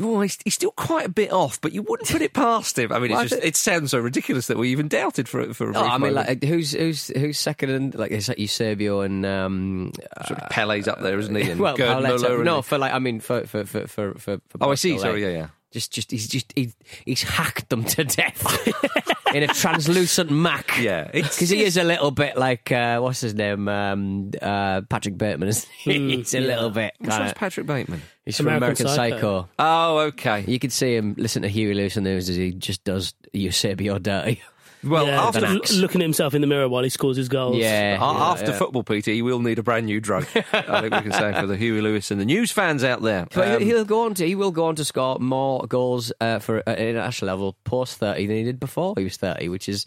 [0.00, 2.92] Oh, he's, he's still quite a bit off, but you wouldn't put it past him.
[2.92, 5.70] I mean, Well, it's just, it sounds so ridiculous that we even doubted for for
[5.70, 6.28] a Oh, I mean, moment.
[6.28, 7.70] like, who's who's who's second?
[7.70, 9.92] And like, it's like Eusebio and um,
[10.26, 11.50] Sort of Pele's up there, isn't he?
[11.50, 12.18] And well, Gerd Paoletta.
[12.18, 14.38] Müller and- no, for like, I mean, for for for for for.
[14.48, 14.98] for Oh, I see.
[14.98, 15.46] Sorry, yeah, yeah.
[15.72, 16.72] Just, just, he's just, he,
[17.04, 18.42] he's hacked them to death
[19.34, 20.64] in a translucent Mac.
[20.86, 25.16] Yeah, because he is a little bit like uh, what's his name, um, uh, Patrick
[25.16, 25.48] Bateman.
[25.48, 26.16] Isn't he?
[26.16, 26.94] he's a little bit.
[26.98, 28.02] Which one's Patrick Bateman?
[28.24, 29.40] he's from American American Psycho.
[29.42, 29.48] Psycho.
[29.58, 30.44] Oh, okay.
[30.46, 33.14] You could see him listen to Huey Lewis on the news as he just does
[33.32, 34.42] Eusebio dirty.
[34.86, 37.56] Well, Yeah, after, l- looking at himself in the mirror while he scores his goals.
[37.56, 38.58] Yeah, a- after yeah.
[38.58, 40.26] football, Peter, he will need a brand new drug.
[40.34, 43.26] I think we can say for the Huey Lewis and the news fans out there.
[43.34, 46.38] But Um, he'll go on to he will go on to score more goals uh,
[46.38, 49.86] for at international level post thirty than he did before he was thirty, which is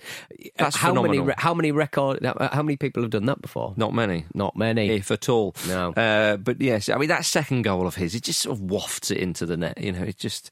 [0.57, 1.25] That's how many phenomenal.
[1.25, 3.73] re- how many record how how many people have done that before?
[3.77, 4.25] not many.
[4.33, 4.89] Not many.
[4.89, 5.55] If at all.
[5.67, 5.91] No.
[5.93, 9.11] Uh, but yes, I mean, that second goal of his, it just sort of wafts
[9.11, 9.77] it into the net.
[9.79, 10.51] You know, it just,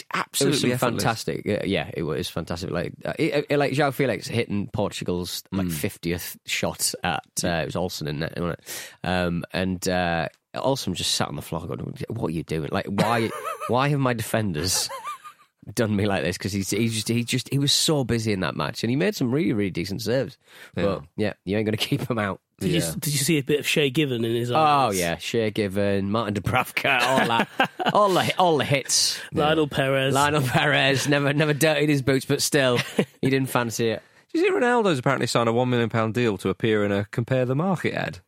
[0.00, 1.42] it's it absolutely some fantastic.
[1.44, 2.70] Yeah, yeah, it was fantastic.
[2.70, 7.66] Like uh, it, it- like João Felix hitting Portugal's like fiftieth shot at uh, it
[7.66, 8.90] was Olsen in net, wasn't it?
[9.06, 12.68] Um, and uh, Olsen just sat on the floor going, "What are you doing?
[12.72, 13.30] Like why
[13.68, 14.88] why have my defenders?"
[15.74, 18.40] Done me like this because he's he just he just he was so busy in
[18.40, 20.36] that match and he made some really really decent serves.
[20.74, 22.42] But yeah, you ain't going to keep him out.
[22.60, 24.94] Did, you, did you see a bit of Shay Given in his oh, eyes?
[24.94, 27.48] Oh yeah, Shay Given, Martin Dubravka, all that,
[27.92, 29.20] all the all the hits.
[29.32, 30.14] Lionel Perez.
[30.14, 32.78] Lionel Perez never never dirtied his boots, but still
[33.20, 34.02] he didn't fancy it.
[34.32, 37.44] Did you see Ronaldo's apparently signed a £1 million deal to appear in a Compare
[37.44, 38.18] the Market ad?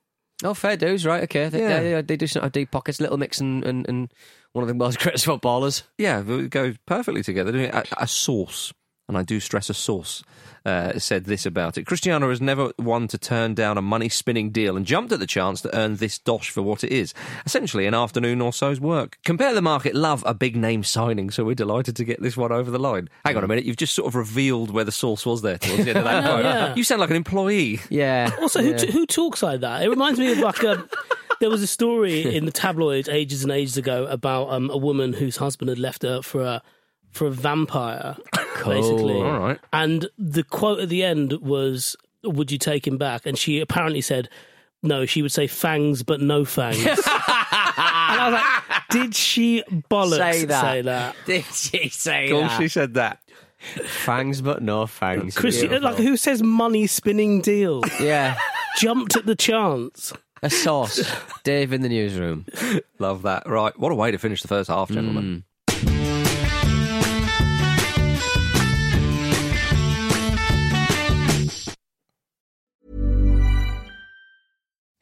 [0.44, 1.24] Oh, fair dues, right?
[1.24, 1.80] Okay, they, Yeah.
[1.80, 4.12] they, they do some deep pockets, Little Mix and, and, and
[4.52, 5.82] one of the world's greatest footballers.
[5.98, 7.50] Yeah, it goes perfectly together.
[7.50, 7.74] doesn't it?
[7.92, 8.72] A, a source,
[9.08, 10.24] and I do stress a source,
[10.64, 11.84] uh, said this about it.
[11.86, 15.26] Cristiano has never one to turn down a money spinning deal and jumped at the
[15.26, 17.14] chance to earn this dosh for what it is.
[17.44, 19.18] Essentially, an afternoon or so's work.
[19.24, 22.50] Compare the market love a big name signing, so we're delighted to get this one
[22.50, 23.08] over the line.
[23.24, 25.84] Hang on a minute, you've just sort of revealed where the source was there towards
[25.84, 26.74] the end of that know, yeah.
[26.74, 27.80] You sound like an employee.
[27.90, 28.30] Yeah.
[28.46, 29.82] Also, who, t- who talks like that?
[29.82, 30.88] It reminds me of like a.
[31.40, 35.12] There was a story in the tabloids ages and ages ago about um, a woman
[35.12, 36.62] whose husband had left her for a
[37.10, 38.16] for a vampire,
[38.64, 39.14] basically.
[39.20, 39.58] All right.
[39.72, 44.00] And the quote at the end was, "Would you take him back?" And she apparently
[44.00, 44.28] said,
[44.82, 50.32] "No." She would say "fangs, but no fangs." and I was like, "Did she bollocks
[50.32, 50.60] Say that.
[50.62, 51.16] Say that?
[51.26, 52.60] Did she say Of course, that?
[52.60, 53.20] she said that.
[53.58, 55.36] Fangs, but no fangs.
[55.36, 55.90] Christy, Beautiful.
[55.90, 57.82] like who says money spinning deal?
[58.00, 58.36] Yeah.
[58.78, 60.12] Jumped at the chance.
[60.42, 61.00] A sauce.
[61.44, 62.44] Dave in the newsroom.
[62.98, 63.48] Love that.
[63.48, 65.24] Right, what a way to finish the first half, gentlemen.
[65.24, 65.42] Mm.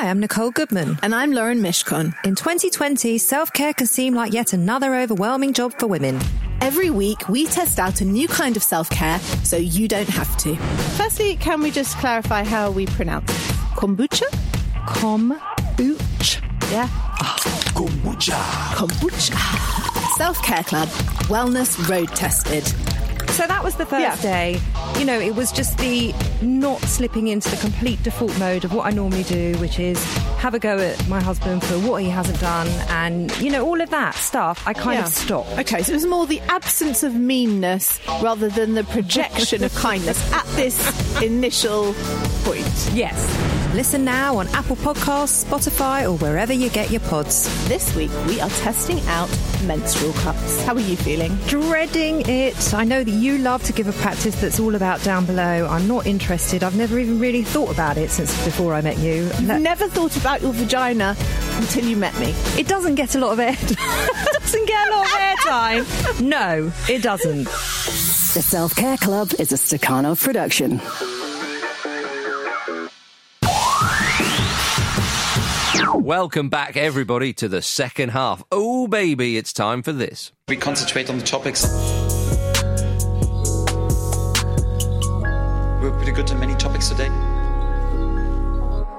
[0.00, 0.98] Hi, I'm Nicole Goodman.
[1.02, 2.14] And I'm Lauren Mishkon.
[2.24, 6.18] In 2020, self care can seem like yet another overwhelming job for women.
[6.62, 10.34] Every week, we test out a new kind of self care so you don't have
[10.38, 10.56] to.
[10.96, 13.54] Firstly, can we just clarify how we pronounce it?
[13.76, 14.24] Kombucha?
[14.86, 16.40] Kombucha.
[16.72, 16.88] Yeah.
[17.74, 18.40] Kombucha.
[18.72, 20.16] Kombucha.
[20.16, 20.88] Self Care Club.
[21.28, 22.64] Wellness road tested.
[23.40, 24.16] So that was the first Yeah.
[24.20, 24.60] day.
[24.98, 28.84] You know, it was just the not slipping into the complete default mode of what
[28.84, 29.98] I normally do, which is
[30.36, 32.68] have a go at my husband for what he hasn't done.
[32.90, 35.06] And, you know, all of that stuff, I kind Yeah.
[35.06, 35.58] of stopped.
[35.58, 40.20] Okay, so it was more the absence of meanness rather than the projection of kindness
[40.34, 40.76] at this
[41.22, 41.94] initial
[42.44, 42.68] point.
[42.92, 43.26] Yes.
[43.74, 47.46] Listen now on Apple Podcasts, Spotify, or wherever you get your pods.
[47.68, 49.28] This week, we are testing out
[49.64, 50.60] menstrual cups.
[50.64, 51.36] How are you feeling?
[51.46, 52.74] Dreading it.
[52.74, 55.68] I know that you love to give a practice that's all about down below.
[55.68, 56.64] I'm not interested.
[56.64, 59.30] I've never even really thought about it since before I met you.
[59.42, 61.14] Let- Never thought about your vagina
[61.54, 62.34] until you met me.
[62.58, 63.52] It doesn't get a lot of air.
[64.32, 66.20] doesn't get a lot of airtime.
[66.20, 67.44] No, it doesn't.
[67.44, 70.80] The Self Care Club is a Stakhanov production.
[76.10, 78.42] Welcome back, everybody, to the second half.
[78.50, 80.32] Oh, baby, it's time for this.
[80.48, 81.64] We concentrate on the topics.
[85.80, 87.06] We're pretty good at many topics today.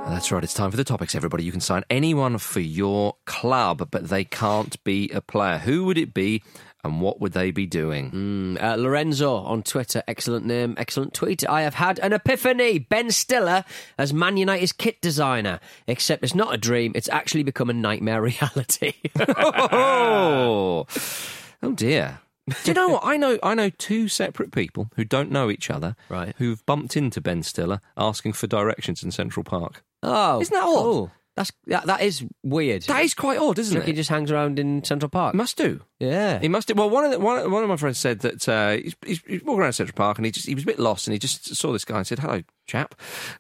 [0.07, 1.43] That's right, it's time for the topics, everybody.
[1.43, 5.57] You can sign anyone for your club, but they can't be a player.
[5.57, 6.43] Who would it be,
[6.83, 8.57] and what would they be doing?
[8.61, 11.47] Uh, Lorenzo on Twitter, excellent name, excellent tweet.
[11.47, 12.79] I have had an epiphany.
[12.79, 13.63] Ben Stiller
[13.97, 15.59] as Man United's kit designer.
[15.87, 18.93] Except it's not a dream, it's actually become a nightmare reality.
[19.19, 20.85] oh,
[21.63, 22.19] oh dear.
[22.47, 23.05] Do you know what?
[23.05, 26.33] I know I know two separate people who don't know each other, Right.
[26.37, 29.83] Who've bumped into Ben Stiller asking for directions in Central Park.
[30.03, 30.81] oh, Isn't that odd?
[30.83, 31.11] cool.
[31.41, 32.83] That's that, that is weird.
[32.83, 33.85] That is quite odd, isn't it?
[33.85, 35.33] he just hangs around in Central Park.
[35.33, 35.81] Must do.
[35.99, 36.39] yeah.
[36.39, 36.67] He must.
[36.67, 36.75] Do.
[36.75, 39.43] Well, one of the, one, one of my friends said that uh, he's, he's, he's
[39.43, 41.55] walking around Central Park and he just he was a bit lost and he just
[41.55, 42.93] saw this guy and said, "Hello, chap,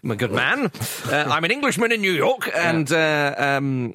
[0.03, 0.71] I'm a good man.
[1.05, 3.93] Uh, I'm an Englishman in New York, and uh, um,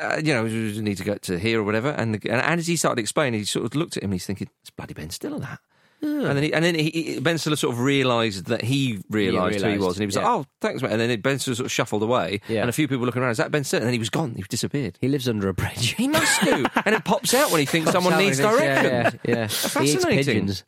[0.00, 2.76] uh, you know, need to go to here or whatever." And, the, and as he
[2.76, 5.40] started explaining, he sort of looked at him and he's thinking, "It's bloody Ben Stiller,
[5.40, 5.58] that."
[6.00, 9.60] And then, he, and then he, he- Ben Stiller sort of realised that he realised
[9.60, 10.22] who he realised, was, and he was yeah.
[10.28, 12.60] like, "Oh, thanks, mate." And then Ben Stiller sort of shuffled away, Yeah.
[12.60, 13.32] and a few people looking around.
[13.32, 13.80] Is that Ben Stiller?
[13.80, 14.34] And then he was gone.
[14.36, 14.96] He disappeared.
[15.00, 15.94] He lives under a bridge.
[15.94, 18.64] He must do, and it pops out when he thinks someone needs direction.
[18.64, 19.10] Yeah, yeah.
[19.24, 19.34] yeah.
[19.36, 20.16] He eats Fascinating.
[20.18, 20.64] pigeons.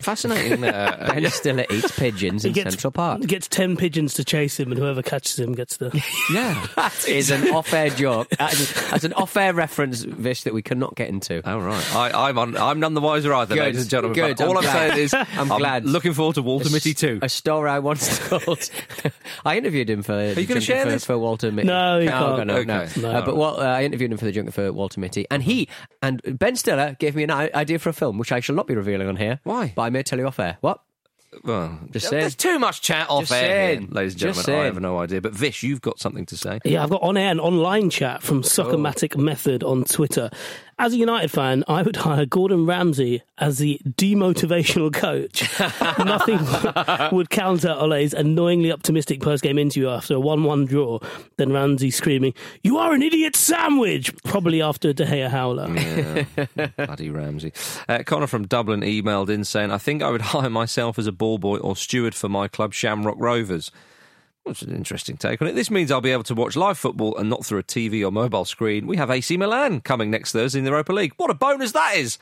[0.00, 0.64] Fascinating.
[0.64, 3.20] Uh, Ben Stiller eats pigeons in gets, Central Park.
[3.20, 5.90] he gets 10 pigeons to chase him, and whoever catches him gets the.
[6.32, 6.66] yeah.
[6.84, 8.28] That is an off-air joke.
[8.30, 11.48] That is, that's an off-air reference, Vish, that we cannot get into.
[11.48, 11.94] All right.
[11.94, 14.14] I, I'm on, I'm none the wiser either, Good, ladies and gentlemen.
[14.14, 15.84] good, all I'm I'm, saying is, I'm glad.
[15.86, 17.18] looking forward to Walter Mitty too.
[17.22, 18.70] A story I once told.
[19.44, 20.12] I interviewed him for.
[20.12, 21.04] Are you gonna share for, this?
[21.04, 21.68] for Walter Mitty?
[21.68, 22.46] No, you no, can't.
[22.48, 22.80] no, no.
[22.82, 23.00] Okay.
[23.00, 23.10] No.
[23.10, 25.68] Uh, but what, uh, I interviewed him for the junket for Walter Mitty, and he
[26.02, 28.74] and Ben Stiller gave me an idea for a film, which I shall not be
[28.74, 29.40] revealing on here.
[29.44, 29.72] Why?
[29.74, 30.58] But I may tell you off air.
[30.60, 30.80] What?
[31.42, 32.20] well, Just saying.
[32.20, 34.62] there's too much chat off Just air, here, ladies and Just gentlemen.
[34.62, 35.20] I have no idea.
[35.20, 36.60] But Vish, you've got something to say.
[36.64, 40.30] Yeah, I've got on air and online chat from Soccermatic Method on Twitter.
[40.78, 45.42] As a United fan, I would hire Gordon Ramsay as the demotivational coach.
[46.04, 50.98] Nothing would counter Ole's annoyingly optimistic post-game interview after a 1-1 draw
[51.36, 55.68] than Ramsay screaming, "You are an idiot sandwich!" Probably after a De Gea howler.
[55.74, 57.52] Yeah, bloody Ramsay.
[57.88, 61.12] Uh, Connor from Dublin emailed in saying, I think I would hire myself as a
[61.12, 63.70] ball boy or steward for my club, Shamrock Rovers.
[64.44, 65.54] Which is an interesting take on it.
[65.54, 68.12] This means I'll be able to watch live football and not through a TV or
[68.12, 68.86] mobile screen.
[68.86, 71.14] We have AC Milan coming next Thursday in the Europa League.
[71.16, 72.18] What a bonus that is!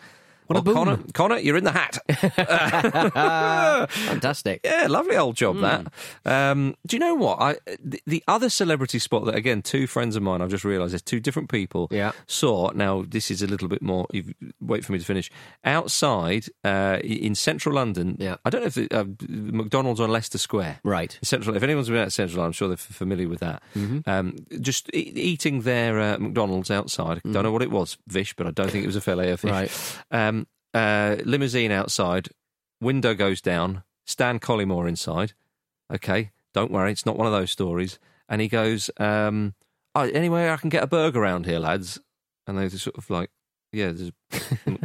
[0.54, 0.96] What a Well, boon.
[0.96, 1.98] Connor, Connor, you're in the hat.
[3.90, 4.60] Fantastic.
[4.64, 5.92] Yeah, lovely old job that.
[6.24, 7.40] Um, do you know what?
[7.40, 10.40] I the, the other celebrity spot that again, two friends of mine.
[10.42, 11.88] I've just realised there's two different people.
[11.90, 12.12] Yeah.
[12.26, 13.04] Saw now.
[13.06, 14.06] This is a little bit more.
[14.60, 15.30] Wait for me to finish.
[15.64, 18.16] Outside uh, in central London.
[18.18, 18.36] Yeah.
[18.44, 20.80] I don't know if the, uh, McDonald's on Leicester Square.
[20.84, 21.18] Right.
[21.22, 21.56] Central.
[21.56, 23.62] If anyone's been out Central, I'm sure they're familiar with that.
[23.76, 24.08] Mm-hmm.
[24.08, 27.20] Um, just e- eating their uh, McDonald's outside.
[27.24, 29.30] I don't know what it was, Vish, but I don't think it was a filet
[29.30, 29.50] of fish.
[29.50, 29.98] Right.
[30.10, 30.41] Um,
[30.74, 32.28] uh, limousine outside.
[32.80, 33.82] Window goes down.
[34.04, 35.32] Stan Collymore inside.
[35.92, 37.98] Okay, don't worry, it's not one of those stories.
[38.28, 39.54] And he goes, um,
[39.94, 42.00] oh, "Anyway, I can get a burger around here, lads."
[42.46, 43.30] And they just sort of like,
[43.72, 44.10] "Yeah, there's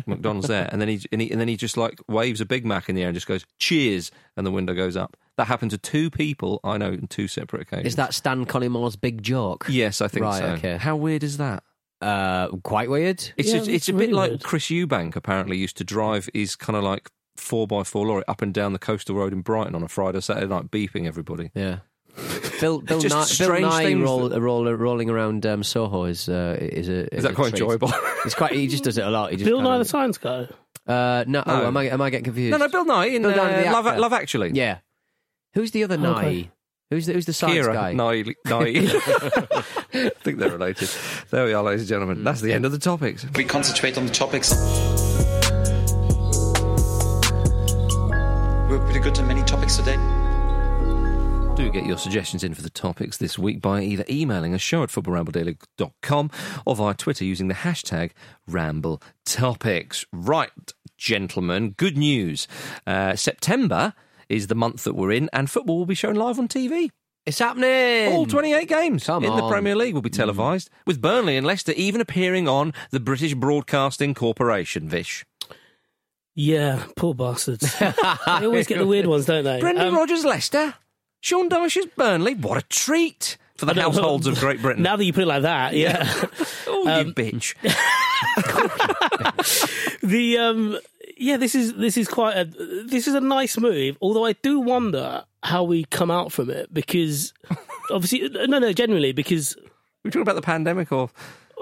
[0.06, 2.66] McDonald's there." And then he and, he and then he just like waves a Big
[2.66, 5.16] Mac in the air and just goes, "Cheers!" And the window goes up.
[5.38, 7.88] That happened to two people I know in two separate occasions.
[7.88, 9.66] Is that Stan Collymore's big joke?
[9.70, 10.46] Yes, I think Right, so.
[10.54, 10.78] okay.
[10.78, 11.64] How weird is that?
[12.02, 13.32] Uh, quite weird.
[13.38, 14.44] It's Yeah, it's, it's a bit like weird.
[14.44, 18.42] Chris Eubank apparently used to drive his kind of like four by four lorry up
[18.42, 21.52] and down the coastal road in Brighton on a Friday Saturday night, beeping everybody.
[21.56, 21.80] Yeah.
[22.60, 26.58] Bill Bill Nye, Bill strange Nye roll, that- roll, rolling around um, Soho is uh,
[26.60, 27.62] is a Is that a quite treat.
[27.62, 27.92] enjoyable?
[28.26, 28.54] It's quite.
[28.54, 29.32] He just does it a lot.
[29.32, 30.48] He just Bill kind Nye of- the Science Guy.
[30.88, 32.52] Uh, no, oh, am I am I getting confused?
[32.52, 33.98] no, no, Bill Nye in Bill uh, the Love.
[34.00, 34.52] Love Actually.
[34.54, 34.80] Yeah.
[35.54, 36.04] Who's the other Okay.
[36.04, 36.52] Nye?
[36.90, 37.94] Who's the, who's the science Kira, guy?
[37.94, 39.62] Nye, Nye.
[39.94, 40.90] I think they're related.
[41.30, 42.24] There we are, ladies and gentlemen.
[42.24, 43.26] That's the end of the topics.
[43.36, 44.52] We concentrate on the topics.
[48.70, 49.96] We're pretty good on many topics today.
[51.56, 54.84] Do get your suggestions in for the topics this week by either emailing us show
[54.84, 56.32] at footballrambledaily.com
[56.66, 58.12] or via Twitter using the hashtag
[58.48, 60.06] RambleTopics.
[60.12, 62.48] Right, gentlemen, good news.
[62.86, 63.94] Uh, September
[64.30, 66.92] is the month that we're in, and football will be shown live on TV.
[67.28, 68.14] It's happening.
[68.14, 69.52] All 28 games Come in the on.
[69.52, 74.14] Premier League will be televised, with Burnley and Leicester even appearing on the British Broadcasting
[74.14, 75.26] Corporation, Vish.
[76.34, 77.78] Yeah, poor bastards.
[77.80, 77.94] they
[78.46, 79.60] always get the weird ones, don't they?
[79.60, 80.76] Brendan Um, Rodgers, Leicester.
[81.20, 82.34] Sean Dyche's Burnley.
[82.36, 83.92] What a treat for the I don't know.
[83.92, 84.84] households of Great Britain.
[84.84, 86.10] Now that you put it like that, yeah.
[86.68, 87.56] oh, Um, you bitch.
[90.02, 90.78] the um
[91.18, 94.60] yeah this is this is quite a this is a nice move although i do
[94.60, 97.34] wonder how we come out from it because
[97.92, 99.56] obviously no no generally because
[100.04, 101.10] We're talking about the pandemic or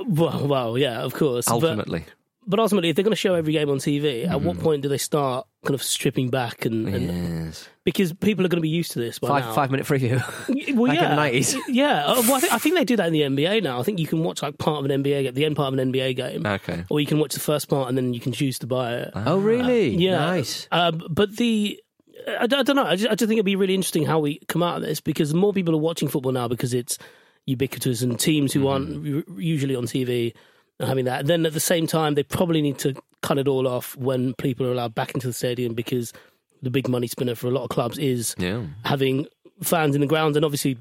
[0.07, 2.05] well well yeah of course but- ultimately?
[2.47, 4.89] but, ultimately if they're going to show every game on tv at what point do
[4.89, 7.67] they start kind of stripping back and, and Yes.
[7.85, 9.53] because people are going to be used to this by Five now.
[9.53, 10.17] five minute preview.
[10.75, 11.57] well, Like in yeah, the 90s.
[11.67, 13.79] Yeah, Uh, well, I, think, I think they do that in the NBA now.
[13.79, 15.79] I think you can watch like part of an NBA game, the end part of
[15.79, 16.83] an NBA game, Okay.
[16.91, 19.11] or you can watch the first part and then you can choose to buy it.
[19.15, 19.95] oh really?
[19.95, 20.67] Yeah, Nice.
[20.71, 21.79] Um, but the
[22.27, 22.85] I, I don't know.
[22.85, 25.01] I just, I just think it'd be really interesting how we come out of this
[25.01, 26.97] because more people are watching football now because it's
[27.45, 29.39] ubiquitous and teams who aren't mm-hmm.
[29.39, 30.33] usually on TV
[30.79, 31.25] are having that.
[31.27, 34.65] Then at the same time, they probably need to cut it all off when people
[34.65, 36.13] are allowed back into the stadium because
[36.61, 38.63] the big money spinner for a lot of clubs is Yeah.
[38.83, 39.27] having
[39.61, 40.35] fans in the ground.
[40.35, 40.77] And obviously,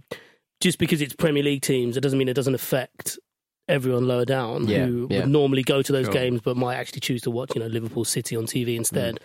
[0.61, 3.18] just because it's Premier League teams, it doesn't mean it doesn't affect
[3.68, 5.20] everyone lower down Yeah, who yeah.
[5.20, 6.12] would normally go to those Sure.
[6.14, 9.14] games but might actually choose to watch, you know, Liverpool City on TV instead.
[9.16, 9.18] Mm.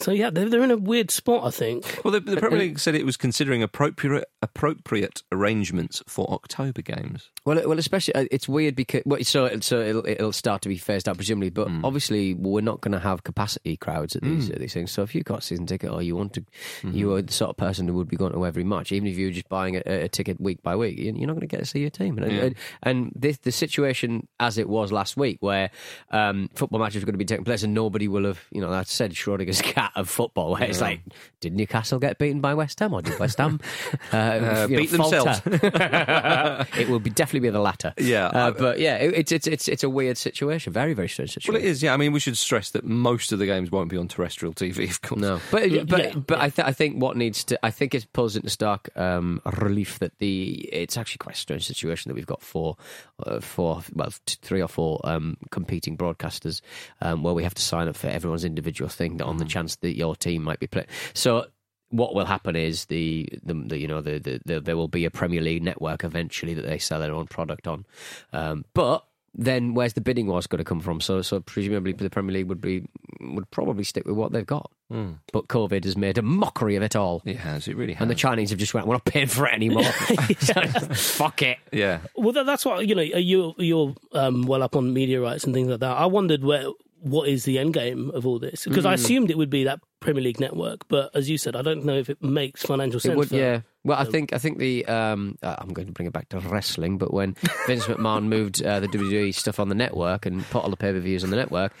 [0.00, 2.00] So yeah, they're, they're in a weird spot, I think.
[2.04, 7.28] Well, the, the Premier League said it was considering appropriate appropriate arrangements for October games.
[7.44, 10.76] Well, well, especially uh, it's weird because well, so so it'll, it'll start to be
[10.78, 11.84] phased out presumably, but Hmm.
[11.84, 14.90] obviously we're not going to have capacity crowds at these at these things.
[14.90, 16.96] So if you've got a season ticket or you want to, Mm-hmm.
[16.96, 19.16] you are the sort of person who would be going to every match, even if
[19.18, 21.60] you're just buying a, a ticket week by week, you- you're not going to get
[21.60, 22.16] to see your team.
[22.18, 22.42] And, Yeah.
[22.44, 25.70] and, and this, the situation as it was last week, where
[26.10, 28.70] um, football matches are going to be taking place and nobody will have, you know,
[28.70, 31.00] that said Schrodinger's cat of football, where it's like,
[31.40, 33.60] did Newcastle get beaten by West Ham or did West Ham
[34.12, 35.40] uh, know, beat themselves.
[35.46, 37.92] it will be definitely be the latter.
[37.98, 41.54] Yeah, uh, but yeah, it's it's it's it's a weird situation, very very strange situation.
[41.54, 41.82] Well, it is.
[41.82, 44.52] Yeah, I mean, we should stress that most of the games won't be on terrestrial
[44.54, 45.20] TV, of course.
[45.20, 46.14] No, but but Yeah.
[46.14, 49.40] but I th- I think what needs to I think it pulls into stark um,
[49.60, 52.76] relief that the it's actually quite a strange situation that we've got four
[53.24, 56.60] uh, four well t- three or four um, competing broadcasters
[57.00, 59.96] um, where we have to sign up for everyone's individual thing on the chance that
[59.96, 60.88] your team might be playing.
[61.14, 61.46] So
[61.90, 65.04] what will happen is the, the, the you know the, the, the there will be
[65.04, 67.84] a Premier League network eventually that they sell their own product on,
[68.32, 69.04] um, but
[69.34, 71.00] then where's the bidding wars going to come from?
[71.00, 72.84] So, so presumably the Premier League would be
[73.20, 74.70] would probably stick with what they've got.
[74.92, 75.18] Mm.
[75.32, 77.22] But COVID has made a mockery of it all.
[77.24, 77.68] It has.
[77.68, 78.02] It really has.
[78.02, 79.84] And the Chinese have just went, we're not paying for it anymore.
[80.94, 81.58] Fuck it.
[81.72, 82.00] Yeah.
[82.16, 83.02] Well, that, that's what you know.
[83.02, 85.96] You you're um, well up on media rights and things like that.
[85.96, 86.66] I wondered where
[87.00, 88.94] what is the end game of all this because I Mm.
[88.94, 91.96] assumed it would be that Premier League network, but as you said, I don't know
[91.96, 93.16] if it makes financial sense.
[93.16, 93.60] Would, yeah.
[93.82, 96.38] Well, I think I think the um, uh, I'm going to bring it back to
[96.40, 97.34] wrestling, but when
[97.66, 100.92] Vince McMahon moved uh, the WWE stuff on the network and put all the pay
[100.92, 101.72] per views on the network,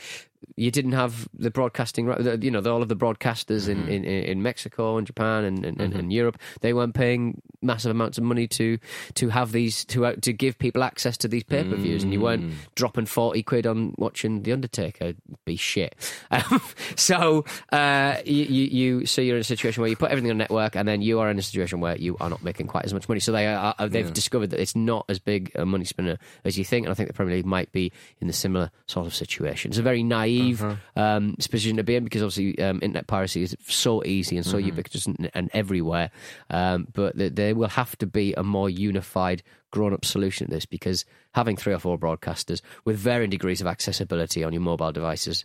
[0.56, 2.06] you didn't have the broadcasting,
[2.42, 5.80] you know, the, all of the broadcasters in, in, in Mexico and Japan and, and,
[5.80, 8.78] and, and Europe, they weren't paying massive amounts of money to
[9.14, 12.12] to have these to uh, to give people access to these pay per views, and
[12.12, 15.14] you weren't dropping forty quid on watching the Undertaker.
[15.44, 15.94] Be shit.
[16.32, 16.60] Um,
[16.96, 20.76] so uh, you you so you're in a situation where you put everything on network,
[20.76, 23.08] and then you are in a situation where you are not making quite as much
[23.08, 23.20] money.
[23.20, 24.12] So they are, they've Yeah.
[24.12, 27.08] discovered that it's not as big a money spinner as you think, and I think
[27.08, 29.70] the Premier League might be in the similar sort of situation.
[29.70, 30.62] It's a very naive
[30.96, 34.58] um, position to be in because obviously um, internet piracy is so easy and so
[34.58, 36.10] ubiquitous and, and everywhere.
[36.50, 40.66] Um, but th- there will have to be a more unified, grown-up solution to this
[40.66, 45.44] because having three or four broadcasters with varying degrees of accessibility on your mobile devices.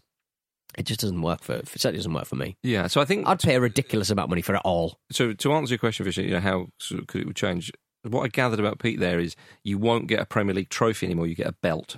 [0.77, 1.53] It just doesn't work for.
[1.53, 2.57] It certainly doesn't work for me.
[2.63, 4.99] Yeah, so I think I'd pay a ridiculous amount of money for it all.
[5.11, 7.71] So to answer your question, Fisher, you know how sort of could it change?
[8.03, 11.27] What I gathered about Pete there is you won't get a Premier League trophy anymore.
[11.27, 11.97] You get a belt.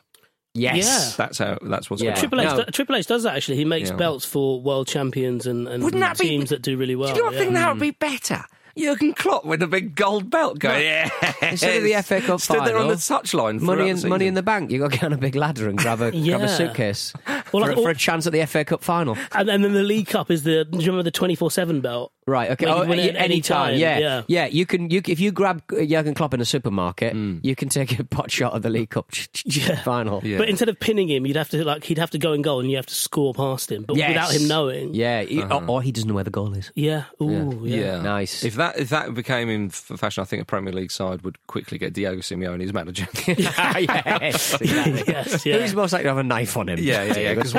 [0.54, 1.16] Yes.
[1.16, 1.58] that's how.
[1.62, 2.12] That's what's Yeah.
[2.12, 2.64] going Triple H, No.
[2.66, 3.58] Triple H does that actually.
[3.58, 3.96] He makes Yeah.
[3.96, 7.14] belts for world champions and, and Wouldn't that be- teams that do really well.
[7.14, 7.40] Do you not yeah.
[7.40, 7.82] think that would mm.
[7.82, 8.44] be better?
[8.78, 11.10] Jurgen Klopp with a big gold belt going, yeah.
[11.42, 13.62] Instead of the FA Cup final Stood there on the final, touchline.
[13.62, 14.72] Money in, the money in the bank.
[14.72, 17.44] You got to get on a big ladder and grab a grab a suitcase Well,
[17.52, 19.18] for, like, for a chance at the FA Cup final.
[19.34, 20.66] And, and then the League Cup is the.
[20.66, 22.12] Do you remember the twenty four seven belt?
[22.28, 22.52] Right.
[22.52, 22.66] Okay.
[22.66, 23.72] Where Oh, can win it yeah, at any any time.
[23.72, 23.98] time, Yeah.
[24.00, 24.22] yeah.
[24.28, 24.46] Yeah.
[24.48, 24.90] You can.
[24.90, 27.38] You if you grab Jurgen Klopp in a supermarket, hmm.
[27.42, 29.10] you can take a pot shot of the League Cup
[29.46, 29.82] Yeah.
[29.84, 30.22] final.
[30.26, 30.38] Yeah.
[30.38, 32.60] But instead of pinning him, you'd have to like he'd have to go and goal,
[32.60, 34.10] and you have to score past him, but Yes.
[34.10, 34.94] without him knowing.
[34.94, 35.22] Yeah.
[35.24, 35.66] he- or, uh-huh.
[35.68, 36.70] or he doesn't know where the goal is.
[36.76, 37.04] Yeah.
[37.22, 37.78] Ooh, yeah.
[37.78, 38.44] Yeah, Nice.
[38.44, 41.78] If that if that became in fashion, I think a Premier League side would quickly
[41.78, 43.08] get Diego Simeone as manager.
[43.28, 44.54] yes.
[44.60, 45.04] Exactly.
[45.08, 45.46] yes.
[45.46, 45.60] Yeah.
[45.60, 46.80] Who's most likely to have a knife on him?
[46.80, 47.34] Yeah, yeah, yeah.
[47.36, 47.54] Because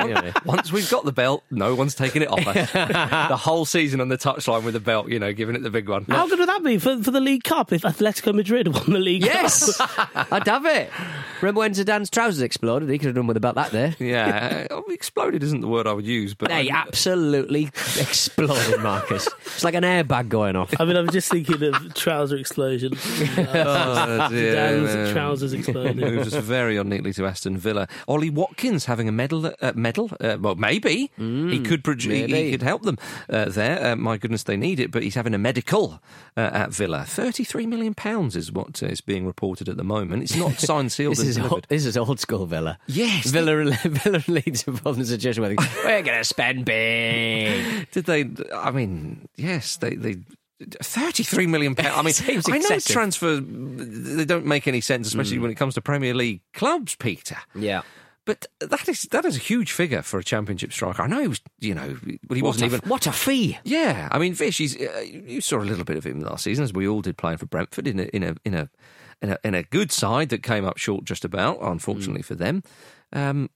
[0.44, 2.70] once we've got the belt, no one's taking it off us.
[2.72, 5.88] the whole season on the touchline with the belt, you know, giving it the big
[5.88, 6.04] one.
[6.08, 8.98] How good would that be for, for the League Cup if Atletico Madrid won the
[8.98, 10.10] League Yes, Cup?
[10.32, 10.90] I'd have it.
[11.40, 12.88] Remember when Zidane's trousers exploded?
[12.88, 13.94] He could have done with about that there.
[14.08, 17.64] Yeah, uh, exploded isn't the word I would use, but They absolutely
[17.98, 19.28] exploded, Marcus.
[19.46, 20.72] It's like an airbag going off.
[20.80, 22.92] I mean, I'm just thinking of trouser explosion.
[22.96, 25.96] Oh, dear, Dan's trousers exploding.
[25.98, 27.86] Moves us very unneatly to Aston Villa.
[28.06, 29.52] Ollie Watkins having a medal.
[29.60, 30.10] Uh, medal?
[30.20, 31.82] Uh, well, maybe he could.
[31.82, 32.98] Produ- he, he could help them
[33.28, 33.92] uh, there.
[33.92, 34.90] Uh, my goodness, they need it.
[34.90, 36.02] But he's having a medical
[36.36, 37.04] uh, at Villa.
[37.06, 40.24] Thirty-three million pounds is what is being reported at the moment.
[40.24, 41.54] It's not signed, sealed, This and is, delivered.
[41.54, 42.78] old, this is old school Villa.
[42.88, 43.26] Yes.
[43.26, 46.64] Villa, Villa and Leeds are both in a situation where they, we're going to spend
[46.64, 47.88] big.
[47.92, 48.28] Did they?
[48.54, 49.94] I mean, yes, they.
[49.94, 50.16] they
[50.82, 51.94] 33 million pounds.
[51.96, 52.92] I mean, I know excessive.
[52.92, 57.36] transfer they don't make any sense, especially when it comes to Premier League clubs, Peter.
[57.54, 57.82] Yeah.
[58.28, 61.00] But that is that is a huge figure for a championship striker.
[61.02, 62.86] I know he was, you know, but he wasn't a, even.
[62.86, 63.56] what a fee.
[63.64, 64.58] Yeah, I mean, Fish.
[64.58, 67.16] He's uh, you saw a little bit of him last season, as we all did,
[67.16, 68.68] playing for Brentford in a in a in a
[69.22, 72.62] in a, in a good side that came up short just about, unfortunately for them.
[73.14, 73.48] Um,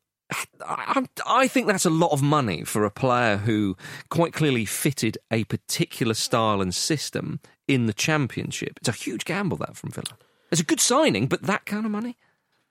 [0.66, 3.76] I, I think that's a lot of money for a player who
[4.08, 8.78] quite clearly fitted a particular style and system in the championship.
[8.78, 10.16] It's a huge gamble that from Villa.
[10.50, 12.16] It's a good signing, but that kind of money.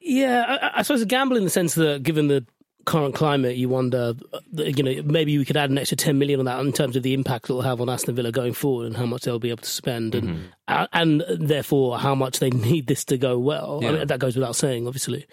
[0.01, 0.43] Yeah,
[0.73, 2.45] I, I suppose a gamble in the sense that given the
[2.85, 6.39] current climate, you wonder, uh, you know, maybe we could add an extra 10 million
[6.39, 8.97] on that in terms of the impact it'll have on Aston Villa going forward and
[8.97, 12.87] how much they'll be able to spend and, uh, and therefore how much they need
[12.87, 13.79] this to go well.
[13.85, 15.27] I mean, that goes without saying, obviously.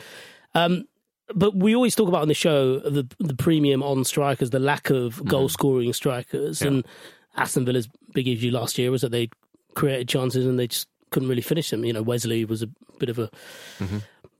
[0.54, 0.86] Um,
[1.34, 4.88] but we always talk about on the show the the premium on strikers, the lack
[4.88, 6.86] of goal scoring strikers, and
[7.36, 9.28] Aston Villa's big issue last year was that they
[9.74, 11.84] created chances and they just couldn't really finish them.
[11.84, 13.30] You know, Wesley was a bit of a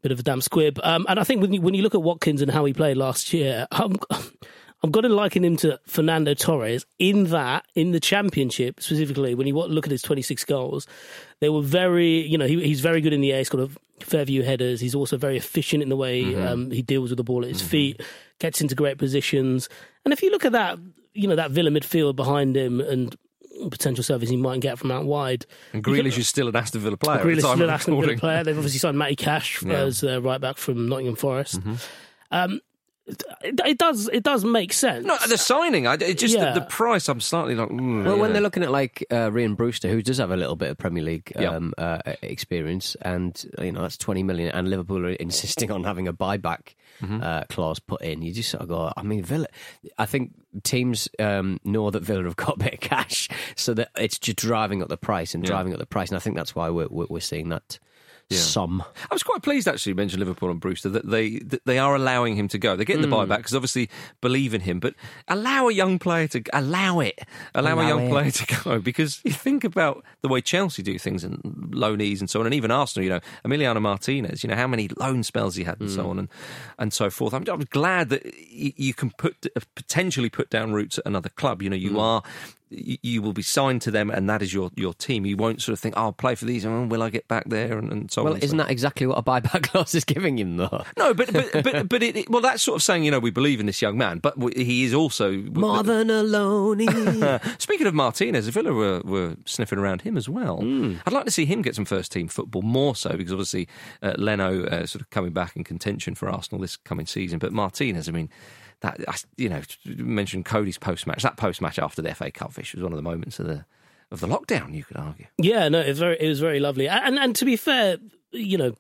[0.03, 2.03] bit of a damn squib, um, and I think when you, when you look at
[2.03, 3.97] Watkins and how he played last year, I'm,
[4.83, 9.35] I'm going to liken him to Fernando Torres in that in the championship specifically.
[9.35, 10.87] When you look at his 26 goals,
[11.41, 13.39] they were very, you know, he, he's very good in the air.
[13.39, 13.71] He's got a
[14.05, 14.81] fair view headers.
[14.81, 17.63] He's also very efficient in the way um, he deals with the ball at his
[17.63, 18.01] feet,
[18.39, 19.69] gets into great positions.
[20.05, 20.79] And if you look at that,
[21.13, 23.17] you know, that Villa midfield behind him and
[23.71, 25.47] potential service he might get from out wide.
[25.73, 27.19] And Grealish is still an Aston Villa player.
[27.19, 28.45] Grealish at is the time still an Aston Villa player.
[28.45, 29.73] They've obviously signed Matty Cash Yeah.
[29.75, 31.61] as uh, right back from Nottingham Forest.
[32.31, 32.61] Um,
[33.43, 35.07] it, it does it does make sense.
[35.07, 36.53] No, the signing, I, it just Yeah.
[36.53, 37.09] the, the price.
[37.09, 37.71] I'm slightly like.
[37.71, 40.57] mm, Well, when they're looking at like uh, Ryan Brewster, who does have a little
[40.57, 41.53] bit of Premier League Yeah.
[41.57, 46.07] um, uh, experience, and you know that's twenty million, and Liverpool are insisting on having
[46.07, 47.21] a buyback Mm-hmm.
[47.23, 48.93] uh, clause put in, you just sort of go.
[48.97, 49.47] I mean, Villa.
[49.99, 50.33] I think
[50.65, 54.37] teams um, know that Villa have got a bit of cash, so that it's just
[54.39, 55.51] driving up the price and Yeah.
[55.51, 57.79] driving up the price, and I think that's why we're we're, we're seeing that
[58.31, 58.39] Yeah.
[58.41, 58.85] sum.
[59.11, 59.93] I was quite pleased actually.
[59.93, 62.77] You mentioned Liverpool and Brewster that they that they are allowing him to go.
[62.77, 63.27] They're getting the Mm.
[63.27, 63.89] buyback because obviously
[64.21, 64.93] believe in him, but
[65.29, 67.19] allow a young player to allow it.
[67.55, 68.11] Allow, a young it.
[68.11, 71.39] player to go because you think about the way Chelsea do things and
[71.73, 73.05] loanees and so on, and even Arsenal.
[73.05, 74.43] You know, Emiliano Martinez.
[74.45, 75.95] You know how many loan spells he had and Mm.
[75.95, 76.29] so on and
[76.79, 77.33] and so forth.
[77.33, 81.63] I'm, I'm glad that you, you can put potentially put down roots at another club.
[81.63, 82.01] You know, you Mm.
[82.01, 82.23] are.
[82.71, 85.25] You will be signed to them, and that is your, your team.
[85.27, 87.45] You won't sort of think, "Oh, I'll play for these, and will I get back
[87.49, 88.41] there?" and, and so Well, on.
[88.41, 90.85] so isn't that exactly what a buyback clause is giving him, though?
[90.97, 93.31] no, but but but, but it, it- well, that's sort of saying you know we
[93.31, 96.87] believe in this young man, but he is also More than a loney.
[97.59, 100.59] Speaking of Martinez, Villa were, were sniffing around him as well.
[100.61, 100.97] Hmm.
[101.07, 103.69] I'd like to see him get some first team football more so because obviously
[104.03, 107.39] uh, Leno uh, sort of coming back in contention for Arsenal this coming season.
[107.39, 108.29] But Martinez, I mean.
[108.81, 109.61] That you know,
[109.97, 111.23] mentioned Cody's post match.
[111.23, 113.65] That post match after the FA Cup fish was one of the moments of the
[114.13, 114.73] of the lockdown.
[114.75, 115.27] You could argue.
[115.39, 116.89] Yeah, no, it was very it was very lovely.
[116.89, 117.97] And and to be fair,
[118.31, 118.75] you know,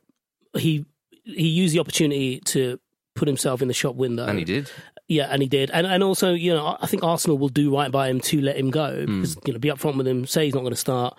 [0.56, 0.84] he
[1.24, 2.78] he used the opportunity to
[3.16, 4.70] put himself in the shop window, And he did.
[5.08, 5.70] Yeah, and he did.
[5.72, 8.56] And and also, you know, I think Arsenal will do right by him to let
[8.56, 9.16] him go Hmm.
[9.20, 11.18] because you know, be upfront with him, say he's not going to start,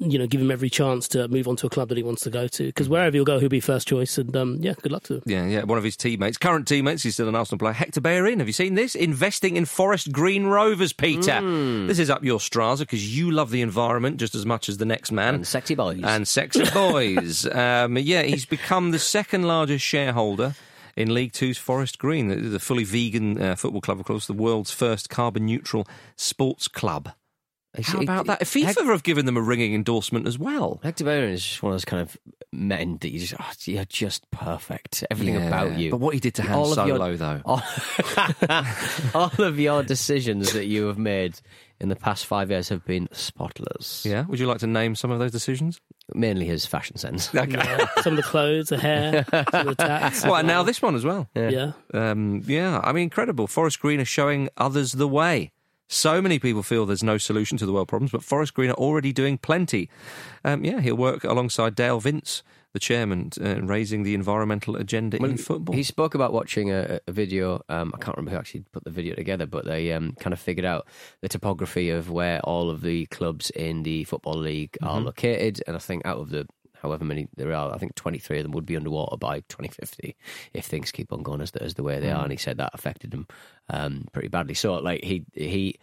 [0.00, 2.22] you know, give him every chance to move on to a club that he wants
[2.22, 2.66] to go to.
[2.66, 4.16] Because wherever he'll go, he'll be first choice.
[4.16, 5.22] And um, yeah, good luck to him.
[5.26, 5.62] Yeah, yeah.
[5.64, 8.38] One of his teammates, current teammates, he's still an Arsenal player, Hector Bellerin.
[8.38, 8.94] Have you seen this?
[8.94, 11.38] Investing in Forest Green Rovers, Peter.
[11.40, 11.86] Hmm.
[11.86, 14.86] This is up your Strasser because you love the environment just as much as the
[14.86, 15.34] next man.
[15.34, 16.00] And sexy boys.
[16.02, 17.46] And sexy boys.
[17.46, 20.54] um, yeah, he's become the second largest shareholder.
[20.96, 24.32] In League Two's Forest Green, the, the fully vegan uh, football club, of course, the
[24.32, 25.86] world's first carbon neutral
[26.16, 27.12] sports club.
[27.82, 28.40] How about that?
[28.40, 30.80] FIFA have given them a ringing endorsement as well.
[30.82, 32.16] Hector Bellerin is just one of those kind of
[32.52, 35.04] men that you just, oh, you're just perfect.
[35.10, 35.90] Everything Yeah, about you.
[35.92, 37.40] but what he did to Han All Solo, your- though.
[37.44, 37.62] All,
[39.14, 41.40] all of your decisions that you have made
[41.80, 44.04] in the past five years have been spotless.
[44.04, 45.80] Yeah, would you like to name some of those decisions?
[46.14, 47.30] Mainly his fashion sense.
[47.34, 47.52] Okay.
[47.56, 50.24] Yeah, some of the clothes, the hair, some of the tats.
[50.24, 51.28] Well, and now this one as well.
[51.34, 51.72] Yeah.
[51.94, 53.46] Um, yeah, I mean, incredible.
[53.46, 55.52] Forest Green are showing others the way.
[55.92, 58.74] So many people feel there's no solution to the world problems, but Forest Green are
[58.74, 59.90] already doing plenty.
[60.44, 65.36] Um, yeah, he'll work alongside Dale Vince, the chairman, uh, raising the environmental agenda in
[65.36, 65.74] football.
[65.74, 67.60] He spoke about watching a, a video.
[67.68, 70.38] Um, I can't remember who actually put the video together, but they um, kind of
[70.38, 70.86] figured out
[71.22, 75.06] the topography of where all of the clubs in the football league are Mhm.
[75.06, 75.60] located.
[75.66, 76.46] And I think out of the
[76.82, 80.16] however many there are, I think 23 of them would be underwater by 2050
[80.54, 82.16] if things keep on going as the, as the way they Mm.
[82.18, 82.22] are.
[82.22, 83.26] And he said that affected him
[83.68, 84.54] um, pretty badly.
[84.54, 85.78] So, like he he.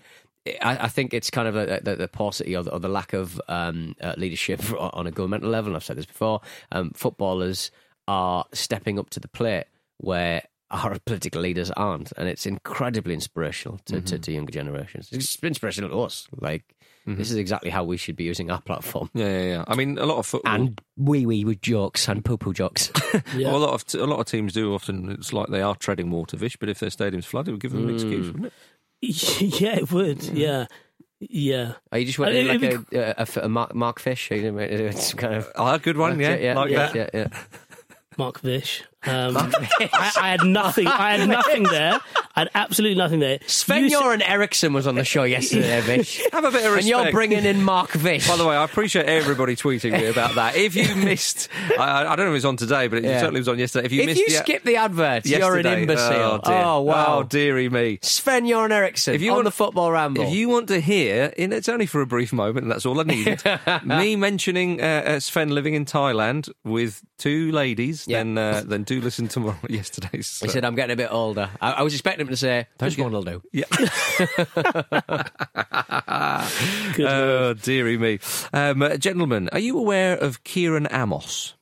[0.62, 3.12] I, I think it's kind of a, the, the paucity or the, or the lack
[3.12, 5.72] of um, uh, leadership on a governmental level.
[5.72, 6.40] And I've said this before.
[6.72, 7.70] Um, footballers
[8.08, 9.66] are stepping up to the plate
[9.98, 14.22] where our political leaders aren't, and it's incredibly inspirational to, to, Mhm.
[14.22, 15.10] to younger generations.
[15.12, 16.28] It's inspirational to us.
[16.40, 16.64] Like
[17.08, 17.18] Mhm.
[17.18, 19.10] this is exactly how we should be using our platform.
[19.14, 19.64] Yeah, yeah, yeah.
[19.68, 22.92] I mean, a lot of football and wee wee with jokes and poo poo jokes.
[23.36, 25.10] Well, a lot of t- a lot of teams do often.
[25.12, 27.72] It's like they are treading water fish, but if their stadium's flooded, it would give
[27.72, 28.34] them an excuse, Mm.
[28.34, 28.54] wouldn't
[29.02, 29.62] it?
[29.62, 30.24] yeah, it would.
[30.24, 30.66] Yeah.
[31.20, 31.74] Yeah.
[31.92, 34.30] Are you just wondering like it'd be a, a, a f- a Mark, Mark Fish?
[34.32, 36.96] Are It's kind of oh, a good one, yeah, like yeah, that.
[36.96, 37.28] Yeah, yeah.
[38.18, 38.84] Mark Vish.
[39.08, 39.38] Um,
[39.80, 40.88] I, I had nothing.
[40.88, 42.00] I had nothing there.
[42.36, 43.40] I had absolutely nothing there.
[43.48, 46.22] Sven You s- Eriksson was on the show yesterday, Vish.
[46.32, 46.78] Have a bit of respect.
[46.80, 48.28] And you're bringing in Mark Vish.
[48.28, 50.56] By the way, I appreciate everybody tweeting me about that.
[50.56, 51.50] If you missed,
[51.80, 53.20] I, I don't know if it was on today, but it Yeah.
[53.22, 53.86] certainly was on yesterday.
[53.86, 56.42] If you if missed you the- skip the advert, you're an imbecile.
[56.44, 56.62] Oh, dear.
[56.64, 57.06] Oh, wow.
[57.20, 58.00] Oh, dearie me.
[58.02, 60.24] Sven Göran Eriksson If you on want- the football ramble.
[60.24, 63.00] If you want to hear, and it's only for a brief moment, and that's all
[63.00, 63.42] I needed,
[63.86, 68.20] me mentioning uh, uh, Sven living in Thailand with two ladies, Yeah.
[68.20, 70.40] then uh, then do listen to yesterday's.
[70.40, 71.50] He said, I'm getting a bit older.
[71.62, 73.42] I, I was expecting him to say, just get- one will do.
[73.52, 73.66] Yeah.
[77.00, 78.20] Oh, dearie me.
[78.54, 81.54] Um, uh, gentlemen, are you aware of Kieran Amos?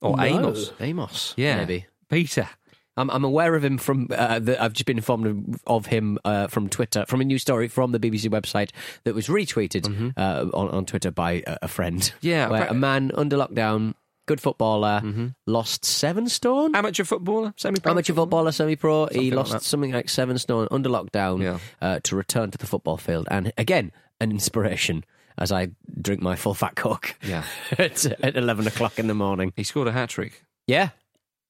[0.00, 0.22] Or No.
[0.22, 0.72] Amos?
[0.80, 1.56] Amos, Yeah.
[1.56, 1.86] maybe.
[2.10, 2.48] Peter.
[2.96, 4.08] I'm, I'm aware of him from.
[4.10, 7.40] Uh, the, I've just been informed of, of him uh, from Twitter, from a news
[7.40, 8.70] story from the BBC website
[9.04, 12.00] that was retweeted uh, on, on Twitter by a, a friend.
[12.02, 12.16] Mm-hmm.
[12.26, 13.94] Yeah, where appa- a man under lockdown,
[14.32, 15.26] good footballer, Mm-hmm.
[15.46, 16.74] lost seven stone.
[16.74, 17.52] Amateur footballer?
[17.56, 17.90] Semi-pro?
[17.92, 19.06] Amateur footballer, semi-pro.
[19.12, 19.62] He lost that.
[19.62, 21.58] something like seven stone under lockdown Yeah.
[21.86, 25.04] uh, to return to the football field, and again, an inspiration
[25.38, 25.68] as I
[26.00, 27.44] drink my full fat coke Yeah.
[27.78, 29.52] at, at eleven o'clock in the morning.
[29.56, 30.44] He scored a hat trick.
[30.66, 30.90] Yeah,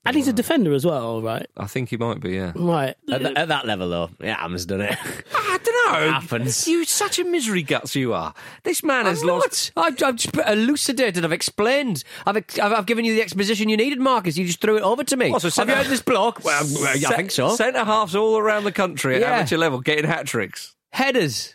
[0.04, 1.46] And he's a defender as well, right?
[1.56, 2.50] I think he might be, yeah.
[2.56, 2.96] Right.
[3.10, 4.98] At, th- at that level, though, yeah, Ham's done it.
[5.32, 6.06] Ah, I don't know.
[6.08, 6.66] It happens.
[6.66, 8.34] You such a misery guts you are.
[8.64, 9.70] This man has I'm lost.
[9.76, 9.86] not.
[9.86, 11.24] I've, I've just elucidated.
[11.24, 12.02] I've explained.
[12.26, 14.36] I've, ex- I've I've given you the exposition you needed, Marcus.
[14.36, 15.30] You just threw it over to me.
[15.30, 16.42] What, so Have centre- you heard this block?
[16.44, 17.54] Well, well, I think so.
[17.54, 19.36] Centre halves all around the country at Yeah.
[19.36, 20.74] amateur level getting hat tricks.
[20.92, 21.54] Headers.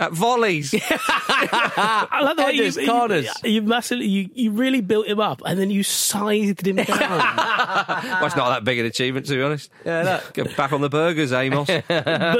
[0.00, 0.72] At volleys.
[1.28, 3.28] I like the way Headers, you, corners.
[3.42, 6.86] You, you massively, you, you really built him up, and then you scythed him down.
[6.88, 9.70] well, it's not that big an achievement, to be honest.
[9.84, 10.32] Yeah, that.
[10.34, 11.66] Get back on the burgers, Amos.
[11.66, 11.88] but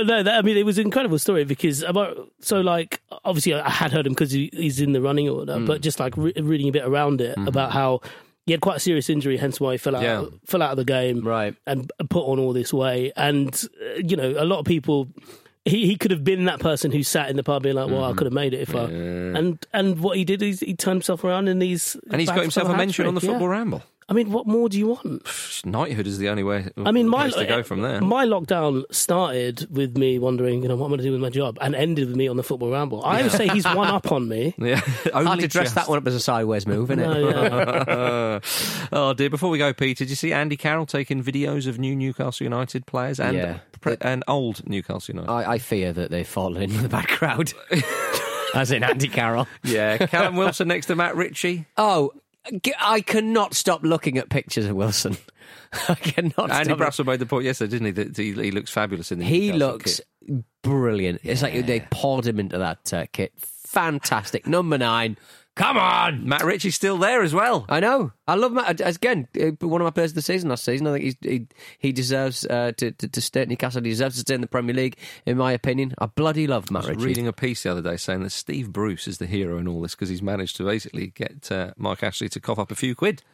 [0.06, 3.68] no, that, I mean, it was an incredible story because about so like obviously I
[3.68, 5.66] had heard him because he, he's in the running order, Mm.
[5.66, 8.00] but just like re- reading a bit around it about how
[8.46, 10.24] he had quite a serious injury, hence why he fell out Yeah.
[10.46, 11.56] fell out of the game, Right.
[11.66, 13.12] and put on all this weight.
[13.16, 13.48] And
[13.82, 15.08] uh, you know, a lot of people.
[15.68, 18.04] He, he could have been that person who sat in the pub being like, "Well,
[18.04, 18.18] I mm-hmm.
[18.18, 21.24] could have made it if I." And and what he did is he turned himself
[21.24, 23.82] around and he's and he's got himself a mention on the football ramble.
[24.10, 25.22] I mean, what more do you want?
[25.66, 26.68] Knighthood is the only way.
[26.78, 28.00] I mean, my place to go from there.
[28.00, 31.20] My lockdown started with me wondering, you know, what am I'm going to do with
[31.20, 33.04] my job, and ended with me on the football ramble.
[33.04, 34.54] I would say he's one up on me.
[34.58, 34.76] yeah,
[35.12, 35.74] Hard only to dress just.
[35.74, 37.06] that one up as a sideways move, isn't it?
[37.06, 38.40] No, yeah.
[38.92, 39.28] oh dear!
[39.28, 42.86] Before we go, Peter, did you see Andy Carroll taking videos of new Newcastle United
[42.86, 43.58] players and Yeah.
[43.82, 45.30] pre- and old Newcastle United?
[45.30, 47.52] I, I fear that they've fallen in the back crowd.
[48.54, 49.46] As in Andy Carroll.
[49.62, 51.66] yeah, Callum Wilson next to Matt Ritchie.
[51.76, 52.20] Oh, g-
[52.80, 55.16] I cannot stop looking at pictures of Wilson.
[55.88, 56.78] I cannot Andy stop.
[56.78, 57.92] Brassell made the point yesterday, didn't he?
[57.92, 59.24] That he, he looks fabulous in the.
[59.24, 60.44] He Newcastle looks kit.
[60.62, 61.20] brilliant.
[61.24, 63.32] It's like they poured him into that uh, kit.
[63.38, 64.46] Fantastic.
[64.46, 65.16] Number nine.
[65.58, 66.28] Come on.
[66.28, 67.66] Matt Ritchie's still there as well.
[67.68, 68.12] I know.
[68.28, 68.80] I love Matt.
[68.80, 70.86] Again, uh, one of my players of the season last season.
[70.86, 71.46] I think he's, he
[71.80, 73.82] he deserves uh, to, to to stay at Newcastle.
[73.82, 74.96] He deserves to stay in the Premier League,
[75.26, 75.94] in my opinion.
[75.98, 77.06] I bloody love Matt I was Ritchie.
[77.06, 79.82] reading a piece the other day saying that Steve Bruce is the hero in all
[79.82, 82.94] this because he's managed to basically get uh, Mike Ashley to cough up a few
[82.94, 83.24] quid.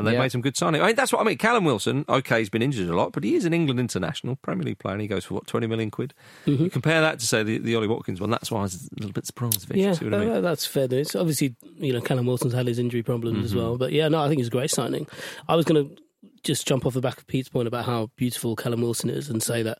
[0.00, 0.20] And they've Yeah.
[0.20, 0.82] made some good signing.
[0.82, 1.38] I mean, that's what I mean.
[1.38, 4.64] Callum Wilson, okay, he's been injured a lot, but he is an England international Premier
[4.64, 6.12] League player, and he goes for what twenty million quid.
[6.46, 8.30] You compare that to say the, the Ollie Watkins one.
[8.30, 9.64] That's why I was a little bit surprised.
[9.68, 10.28] Vic, Yeah, what I mean?
[10.30, 11.14] uh, that's fair news.
[11.14, 13.58] Obviously, you know, Callum Wilson's had his injury problems as Mm-hmm.
[13.60, 13.76] well.
[13.78, 15.06] But yeah, no, I think it's a great signing.
[15.48, 16.02] I was going to
[16.42, 19.42] just jump off the back of Pete's point about how beautiful Callum Wilson is and
[19.42, 19.78] say that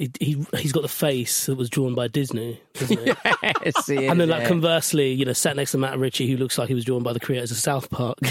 [0.00, 3.12] he, he he's got the face that was drawn by Disney, doesn't he?
[3.62, 4.48] Yes, he is, and then, like yeah.
[4.48, 7.12] conversely, you know, sat next to Matt Ritchie, who looks like he was drawn by
[7.12, 8.16] the creators of South Park.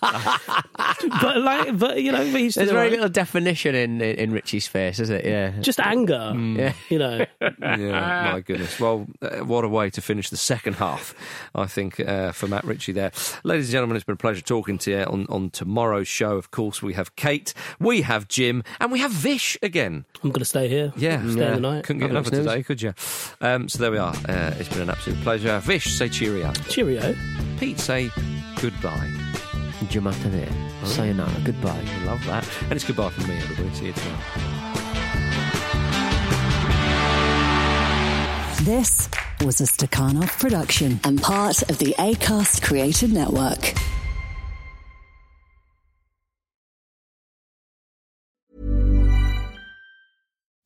[0.00, 4.66] but like, but you know, he's There's very like- little definition in, in in Ritchie's
[4.66, 5.24] face, is it?
[5.24, 5.58] Yeah.
[5.60, 6.34] just anger.
[6.36, 6.74] Yeah.
[6.90, 8.78] You know, yeah, my goodness.
[8.78, 11.14] Well, uh, what a way to finish the second half,
[11.54, 13.12] I think, uh, for Matt Ritchie there.
[13.44, 16.36] Ladies and gentlemen, it's been a pleasure talking to you on, on tomorrow's show.
[16.36, 20.04] Of course, we have Kate, we have Jim, and we have Vish again.
[20.22, 20.92] I'm going to stay here.
[20.96, 21.54] Yeah, stay yeah.
[21.54, 21.84] the night.
[21.84, 22.46] Couldn't get Have enough of snooze.
[22.46, 22.92] today, could you?
[23.40, 24.14] Um, so there we are.
[24.28, 25.58] Uh, it's been an absolute pleasure.
[25.60, 26.52] Vish, say cheerio.
[26.68, 27.14] Cheerio.
[27.58, 28.10] Pete, say
[28.60, 29.10] goodbye.
[29.90, 30.52] Jumatane.
[30.86, 31.30] Sayonara.
[31.44, 31.82] Goodbye.
[31.84, 32.46] I Love that.
[32.64, 33.74] And it's goodbye from me, everybody.
[33.74, 34.20] See you tomorrow.
[38.62, 39.08] This
[39.42, 43.72] was a Stakhanov production and part of the ACAST Creative Network.